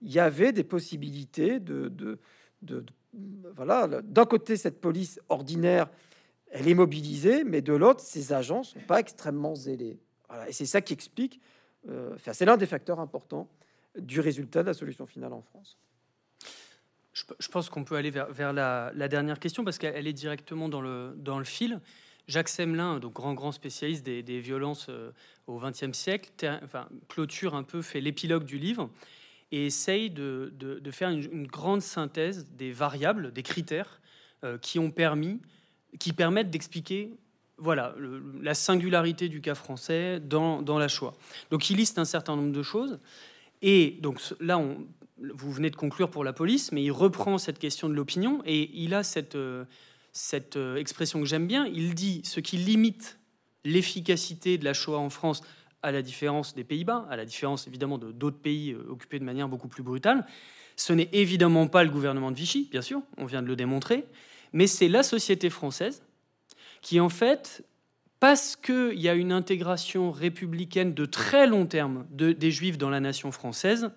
[0.00, 2.18] il y avait des possibilités de,
[3.54, 5.90] voilà, d'un côté cette police ordinaire,
[6.50, 9.98] elle est mobilisée, mais de l'autre, ces agents sont pas extrêmement zélés.
[10.48, 11.40] Et c'est ça qui explique,
[11.88, 13.48] euh, c'est l'un des facteurs importants
[13.98, 15.78] du résultat de la solution finale en France.
[17.12, 21.44] Je, pense qu'on peut aller vers, la, dernière question parce qu'elle est directement dans le
[21.44, 21.78] fil.
[22.28, 25.10] Jacques Semelin, donc grand grand spécialiste des, violences euh,
[25.46, 26.30] au XXe siècle,
[27.08, 28.90] clôture un peu, fait l'épilogue du livre
[29.50, 30.52] et essaye de,
[30.90, 34.00] faire une, grande synthèse des variables, des critères
[34.62, 35.40] qui ont permis,
[35.98, 37.10] qui permettent d'expliquer
[37.58, 37.94] voilà,
[38.40, 41.14] la singularité du cas français dans, dans, la Shoah.
[41.50, 42.98] Donc il liste un certain nombre de choses.
[43.60, 44.86] Et donc là, on,
[45.34, 48.70] vous venez de conclure pour la police, mais il reprend cette question de l'opinion et
[48.74, 49.64] il a cette, euh,
[50.12, 51.66] cette euh, expression que j'aime bien.
[51.66, 53.18] Il dit ce qui limite
[53.64, 55.42] l'efficacité de la Shoah en France,
[55.82, 59.24] à la différence des Pays-Bas, à la différence évidemment de d'autres pays euh, occupés de
[59.24, 60.26] manière beaucoup plus brutale,
[60.76, 64.04] ce n'est évidemment pas le gouvernement de Vichy, bien sûr, on vient de le démontrer,
[64.52, 66.02] mais c'est la société française
[66.80, 67.64] qui en fait,
[68.20, 73.00] parce qu'il y a une intégration républicaine de très long terme des juifs dans la
[73.00, 73.90] nation française,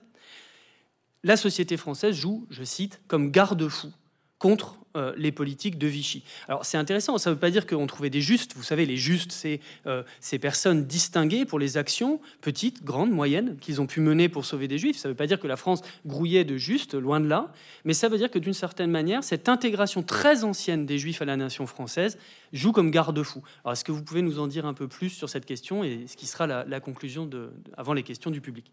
[1.24, 3.92] la société française joue, je cite, comme garde-fou
[4.38, 6.24] contre euh, les politiques de Vichy.
[6.48, 8.98] Alors c'est intéressant, ça ne veut pas dire qu'on trouvait des justes, vous savez, les
[8.98, 14.00] justes, c'est euh, ces personnes distinguées pour les actions petites, grandes, moyennes, qu'ils ont pu
[14.00, 14.98] mener pour sauver des juifs.
[14.98, 17.52] Ça ne veut pas dire que la France grouillait de justes, loin de là,
[17.84, 21.26] mais ça veut dire que d'une certaine manière, cette intégration très ancienne des juifs à
[21.26, 22.18] la nation française
[22.54, 23.44] joue comme garde-fou.
[23.64, 26.08] Alors est-ce que vous pouvez nous en dire un peu plus sur cette question et
[26.08, 28.72] ce qui sera la, conclusion de, avant les questions du public?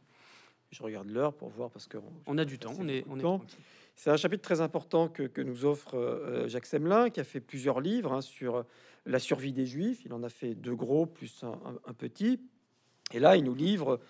[0.70, 3.40] Je regarde l'heure pour voir parce qu'on on a du temps, on est, on est
[3.94, 7.80] c'est un chapitre très important que, nous offre euh, Jacques Semelin, qui a fait plusieurs
[7.80, 8.64] livres hein, sur
[9.06, 10.04] la survie des Juifs.
[10.04, 12.40] Il en a fait deux gros plus un, petit.
[13.12, 14.00] Et là, il nous livre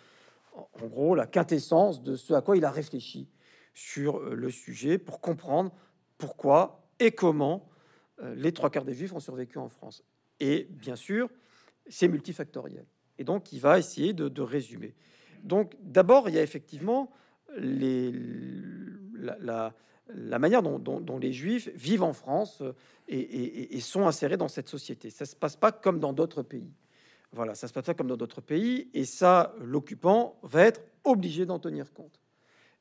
[0.54, 3.28] en gros la quintessence de ce à quoi il a réfléchi
[3.74, 5.72] sur euh, le sujet pour comprendre
[6.18, 7.68] pourquoi et comment
[8.20, 10.04] euh, les trois quarts des Juifs ont survécu en France.
[10.40, 11.28] Et bien sûr,
[11.86, 12.86] c'est multifactoriel.
[13.18, 14.94] Et donc, il va essayer de, de résumer.
[15.42, 17.10] Donc, d'abord, il y a effectivement
[17.56, 18.12] les,
[19.22, 22.72] la, manière dont, les Juifs vivent en France euh,
[23.08, 25.10] et, sont insérés dans cette société.
[25.10, 26.70] Ça se passe pas comme dans d'autres pays.
[27.32, 31.46] Voilà, ça se passe pas comme dans d'autres pays, et ça, l'occupant va être obligé
[31.46, 32.20] d'en tenir compte.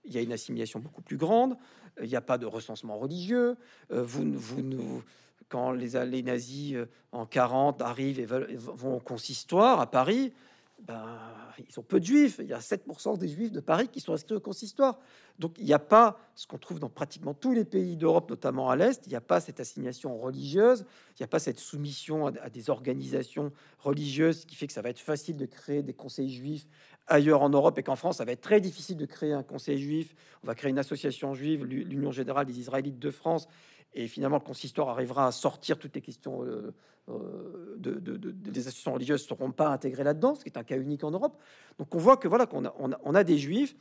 [0.03, 1.55] Il y a une assimilation beaucoup plus grande.
[2.01, 3.55] Il n'y a pas de recensement religieux.
[3.91, 5.03] Euh, vous, vous,
[5.47, 10.33] quand les, les nazis euh, en 40 arrivent et vont au consistoire à Paris,
[10.81, 11.19] ben,
[11.59, 12.37] ils sont peu de juifs.
[12.39, 14.99] Il y a 7% des juifs de Paris qui sont inscrits au consistoire.
[15.39, 18.69] Donc il n'y a pas ce qu'on trouve dans pratiquement tous les pays d'Europe, notamment
[18.69, 22.27] à l'Est, il n'y a pas cette assignation religieuse, il n'y a pas cette soumission
[22.27, 26.29] à, des organisations religieuses, qui fait que ça va être facile de créer des conseils
[26.29, 26.67] juifs
[27.11, 29.77] ailleurs en Europe et qu'en France, ça va être très difficile de créer un conseil
[29.77, 30.15] juif.
[30.43, 33.47] On va créer une association juive, l'Union générale des Israélites de France,
[33.93, 36.73] et finalement le consistoire arrivera à sortir toutes les questions euh,
[37.09, 40.77] euh, de, des associations religieuses ne seront pas intégrées là-dedans, ce qui est un cas
[40.77, 41.37] unique en Europe.
[41.77, 43.75] Donc on voit que voilà qu'on a, on a, des juifs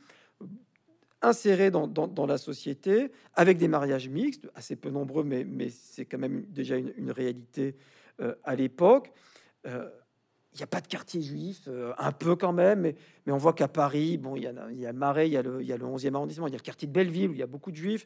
[1.21, 6.05] insérés dans, dans, la société avec des mariages mixtes, assez peu nombreux, mais, mais c'est
[6.05, 7.75] quand même déjà une, réalité
[8.19, 9.13] euh, à l'époque.
[10.53, 12.95] Il n'y a pas de quartier juif, un peu quand même, mais,
[13.27, 15.67] on voit qu'à Paris, bon, il y a, a Marais, il y a, le, il
[15.67, 17.43] y a le 11e arrondissement, il y a le quartier de Belleville où il y
[17.43, 18.05] a beaucoup de juifs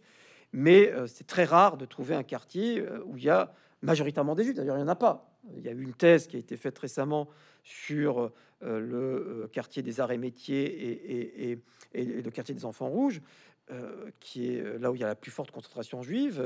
[0.56, 4.36] mais euh, c'est très rare de trouver un quartier euh, où il y a majoritairement
[4.36, 4.56] des juifs.
[4.56, 5.30] D'ailleurs, il n'y en a pas.
[5.56, 7.28] Il y a eu une thèse qui a été faite récemment
[7.64, 8.32] sur
[8.64, 11.60] euh, le quartier des arts et métiers et,
[11.94, 13.22] le quartier des enfants rouges,
[14.20, 16.40] qui est là où il y a la plus forte concentration juive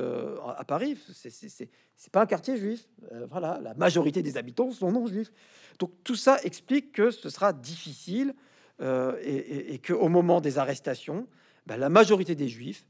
[0.58, 0.98] à Paris.
[1.14, 2.88] C'est pas un quartier juif.
[3.30, 5.32] voilà, la majorité des habitants sont non juifs.
[5.80, 8.34] Donc tout ça explique que ce sera difficile
[8.82, 11.28] et, et qu'au moment des arrestations,
[11.66, 12.86] ben, la majorité des juifs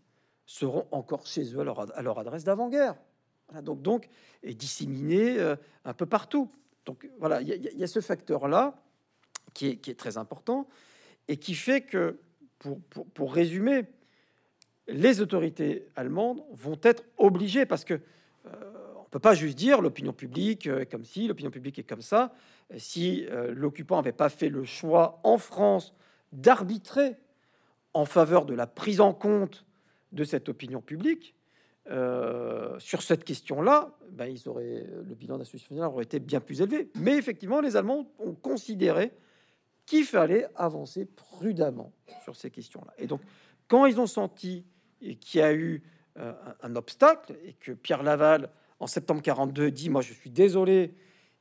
[0.50, 2.96] seront encore chez eux à leur, adresse d'avant-guerre.
[3.62, 4.10] donc, donc,
[4.42, 5.56] et disséminés euh,
[5.86, 6.50] un peu partout.
[6.86, 8.82] Donc voilà, il y, a ce facteur-là
[9.54, 10.68] qui est, très important
[11.28, 12.20] et qui fait que,
[13.14, 13.84] pour, résumer,
[14.92, 17.96] les autorités allemandes vont être obligées parce que
[18.46, 18.50] euh,
[18.98, 22.34] on peut pas juste dire l'opinion publique est comme si, l'opinion publique est comme ça.
[22.78, 25.94] Si euh, l'occupant n'avait pas fait le choix en France
[26.32, 27.18] d'arbitrer
[27.94, 29.66] en faveur de la prise en compte
[30.12, 31.36] de cette opinion publique
[31.90, 35.40] euh, sur cette question-là, ben, ils auraient, le bilan
[35.86, 36.92] aurait été bien plus élevé.
[37.00, 39.12] Mais effectivement, les Allemands ont considéré
[39.88, 41.92] qu'il fallait avancer prudemment
[42.24, 42.94] sur ces questions-là.
[43.00, 43.22] Et donc,
[43.68, 44.66] quand ils ont senti
[45.00, 45.84] qu'il y a eu
[46.18, 50.94] euh, un, obstacle et que Pierre Laval, en septembre 42, dit Moi, je suis désolé,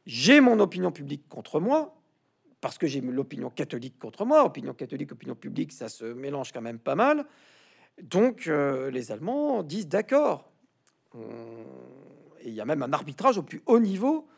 [0.07, 2.01] j'ai mon opinion publique contre moi,
[2.61, 4.45] parce que j'ai l'opinion catholique contre moi.
[4.45, 7.25] Opinion catholique, opinion publique, ça se mélange quand même pas mal.
[8.03, 10.51] Donc euh, les Allemands disent d'accord.
[11.15, 14.29] Et il y a même un arbitrage au plus haut niveau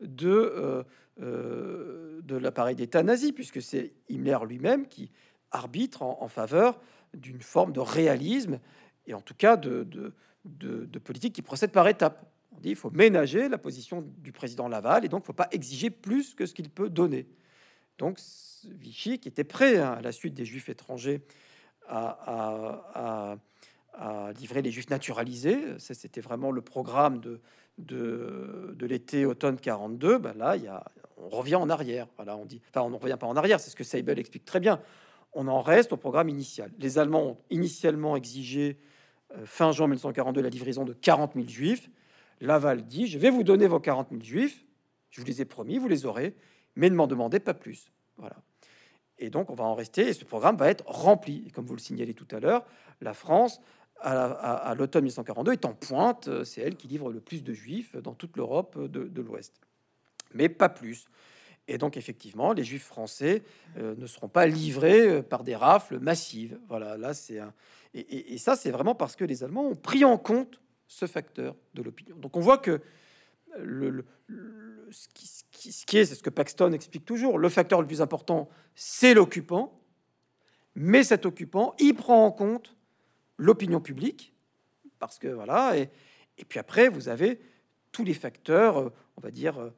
[0.00, 0.84] de,
[1.20, 5.10] euh, de l'appareil d'État nazi, puisque c'est Himmler lui-même qui
[5.50, 6.80] arbitre en, faveur
[7.14, 8.58] d'une forme de réalisme
[9.06, 10.12] et en tout cas de,
[11.04, 12.24] politique qui procède par étapes.
[12.56, 15.32] On dit il faut ménager la position du président Laval et donc il ne faut
[15.32, 17.26] pas exiger plus que ce qu'il peut donner.
[17.98, 18.18] Donc
[18.64, 21.22] Vichy, qui était prêt hein, à la suite des Juifs étrangers
[21.88, 23.36] à,
[24.38, 25.58] livrer les juifs naturalisés.
[25.78, 30.18] C'était vraiment le programme de l'été automne 42.
[30.18, 30.84] Ben là, il y a,
[31.20, 32.06] on revient en arrière.
[32.16, 34.44] Voilà, on dit, enfin, on ne revient pas en arrière, c'est ce que Seibel explique
[34.44, 34.80] très bien.
[35.32, 36.70] On en reste au programme initial.
[36.78, 38.78] Les Allemands ont initialement exigé
[39.36, 41.90] euh, fin juin 1942 la livraison de 40 000 juifs.
[42.40, 44.64] Laval dit Je vais vous donner vos 40 000 juifs,
[45.10, 46.34] je vous les ai promis, vous les aurez,
[46.74, 47.92] mais ne m'en demandez pas plus.
[48.16, 48.36] Voilà.
[49.18, 51.50] Et donc, on va en rester et ce programme va être rempli.
[51.52, 52.64] Comme vous le signalez tout à l'heure,
[53.02, 53.60] la France,
[54.00, 56.44] à, l'automne 1942, est en pointe.
[56.44, 59.60] C'est elle qui livre le plus de juifs dans toute l'Europe de, l'Ouest.
[60.32, 61.04] Mais pas plus.
[61.70, 63.44] Et donc, effectivement, les juifs français
[63.78, 66.58] euh, ne seront pas livrés euh, par des rafles massives.
[66.68, 67.54] Voilà, là, c'est un.
[67.94, 71.82] Et, ça, c'est vraiment parce que les Allemands ont pris en compte ce facteur de
[71.82, 72.16] l'opinion.
[72.16, 72.80] Donc, on voit que
[73.56, 74.04] le,
[74.90, 79.14] ce, qui, est, c'est ce que Paxton explique toujours, le facteur le plus important, c'est
[79.14, 79.80] l'occupant,
[80.76, 82.76] mais cet occupant, il prend en compte
[83.38, 84.34] l'opinion publique,
[85.00, 85.88] parce que voilà, et,
[86.48, 87.40] puis après, vous avez
[87.90, 89.72] tous les facteurs, euh, on va dire,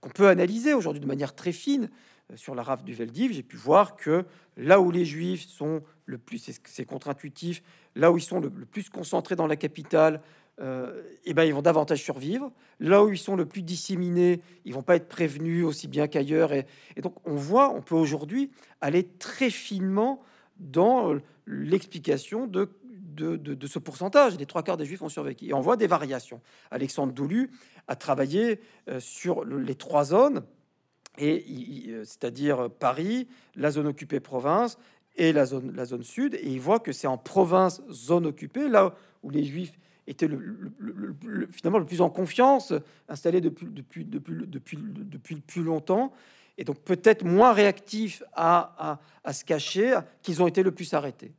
[0.00, 1.90] qu'on peut analyser aujourd'hui de manière très fine.
[2.36, 4.24] Sur la rafle du Veldiv, j'ai pu voir que
[4.56, 7.62] là où les juifs sont le plus, c'est contre-intuitif,
[7.94, 10.22] là où ils sont le plus concentrés dans la capitale,
[10.60, 12.52] euh, eh ben, ils vont davantage survivre.
[12.78, 16.52] Là où ils sont le plus disséminés, ils vont pas être prévenus aussi bien qu'ailleurs.
[16.52, 16.66] Et,
[17.02, 20.22] donc, on voit, on peut aujourd'hui aller très finement
[20.58, 21.14] dans
[21.46, 22.70] l'explication de,
[23.14, 24.36] de, ce pourcentage.
[24.38, 25.46] Les trois quarts des juifs ont survécu.
[25.46, 26.40] Et on voit des variations.
[26.70, 27.50] Alexandre Doulu
[27.88, 30.42] a travaillé euh, sur les trois zones,
[31.18, 31.44] et
[31.88, 34.78] euh, c'est-à-dire Paris, la zone occupée province
[35.16, 36.34] et la zone, la zone sud.
[36.34, 39.72] Et il voit que c'est en province, zone occupée, là où les juifs
[40.06, 42.72] était le, finalement le plus en confiance,
[43.08, 46.12] installé depuis, depuis, depuis, depuis, depuis le plus longtemps,
[46.58, 51.32] et donc peut-être moins réactif à, à, se cacher, qu'ils ont été le plus arrêtés.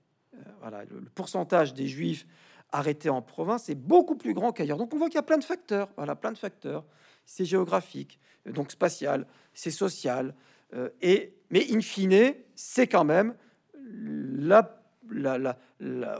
[0.47, 2.25] Euh, le, pourcentage des juifs
[2.71, 4.77] arrêtés en province est beaucoup plus grand qu'ailleurs.
[4.77, 6.83] Donc on voit qu'il y a plein de facteurs, voilà, plein de facteurs.
[7.25, 10.35] C'est géographique, donc spatial, c'est social,
[10.73, 13.35] euh, et, mais in fine, c'est quand même
[13.79, 14.77] la,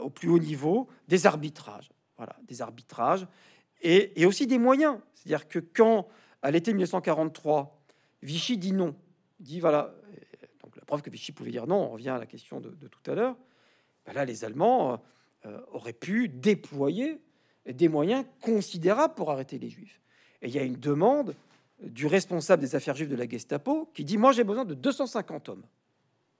[0.00, 3.26] au plus haut niveau des arbitrages voilà, des arbitrages
[3.82, 4.98] et, aussi des moyens.
[5.14, 6.08] C'est-à-dire que quand,
[6.42, 7.78] à l'été 1943,
[8.22, 8.96] Vichy dit non,
[9.38, 9.94] dit voilà,
[10.62, 13.10] donc la preuve que Vichy pouvait dire non, on revient à la question de, tout
[13.10, 13.36] à l'heure,
[14.06, 15.02] ben là, les Allemands
[15.44, 17.20] euh, auraient pu déployer
[17.66, 20.00] des moyens considérables pour arrêter les Juifs.
[20.42, 21.34] Et il y a une demande
[21.82, 25.48] du responsable des affaires juives de la Gestapo qui dit Moi, j'ai besoin de 250
[25.48, 25.64] hommes.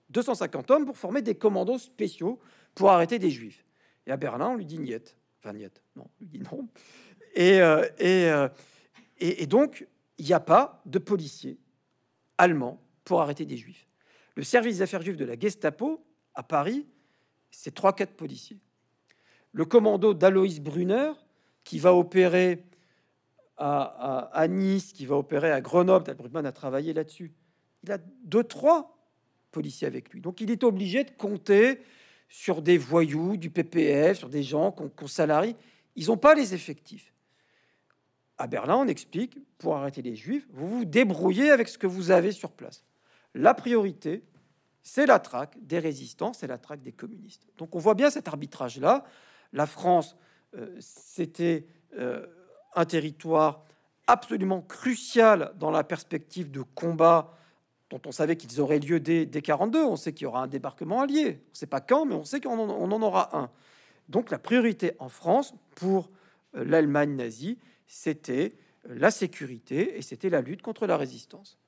[0.09, 2.39] 250 hommes pour former des commandos spéciaux
[2.73, 3.65] pour arrêter des Juifs.
[4.05, 5.15] Et à Berlin, on lui dit Niet
[5.95, 6.67] non, il dit non.
[7.37, 8.49] Euh, euh,
[9.17, 9.87] et, et, donc,
[10.17, 11.59] il n'y a pas de policiers
[12.37, 13.87] allemands pour arrêter des juifs.
[14.35, 16.03] Le service des affaires juives de la Gestapo
[16.33, 16.85] à Paris,
[17.51, 18.59] c'est trois, quatre policiers.
[19.51, 21.11] Le commando d'Aloïs Brunner,
[21.63, 22.63] qui va opérer
[23.57, 27.33] à, Nice, qui va opérer à Grenoble, Brutman a travaillé là-dessus.
[27.83, 28.97] Il a deux, trois
[29.51, 30.21] policiers avec lui.
[30.21, 31.81] Donc il est obligé de compter
[32.29, 35.55] sur des voyous du PPF, sur des gens qu'on salarie.
[35.95, 37.13] Ils n'ont pas les effectifs.
[38.37, 42.11] À Berlin, on explique, pour arrêter les juifs, vous vous débrouillez avec ce que vous
[42.11, 42.85] avez sur place.
[43.33, 44.23] La priorité,
[44.87, 47.45] c'est la traque des résistants, c'est la traque des communistes.
[47.57, 49.03] Donc on voit bien cet arbitrage-là.
[49.51, 50.15] La France,
[50.55, 51.67] euh, c'était
[51.97, 52.25] euh,
[52.73, 53.65] un territoire
[54.07, 57.33] absolument crucial dans la perspective de combat
[57.89, 59.83] dont on savait qu'ils auraient lieu dès, dès 42.
[59.83, 61.41] On sait qu'il y aura un débarquement allié.
[61.47, 63.49] On ne sait pas quand, mais on sait qu'on en, aura un.
[64.07, 66.09] Donc la priorité en France pour
[66.55, 68.53] euh, l'Allemagne nazie, c'était
[68.85, 71.59] la sécurité et c'était la lutte contre la résistance.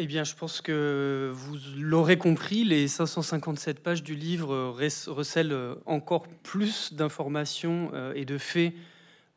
[0.00, 4.72] Eh bien, je pense que vous l'aurez compris, les 557 pages du livre
[5.08, 8.74] recèlent encore plus d'informations euh, et de faits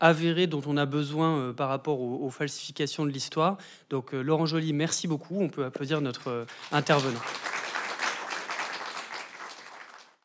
[0.01, 3.57] avéré dont on a besoin euh, par rapport aux, falsifications de l'histoire.
[3.89, 5.39] Donc euh, Laurent Joly, merci beaucoup.
[5.39, 7.19] On peut applaudir notre euh, intervenant.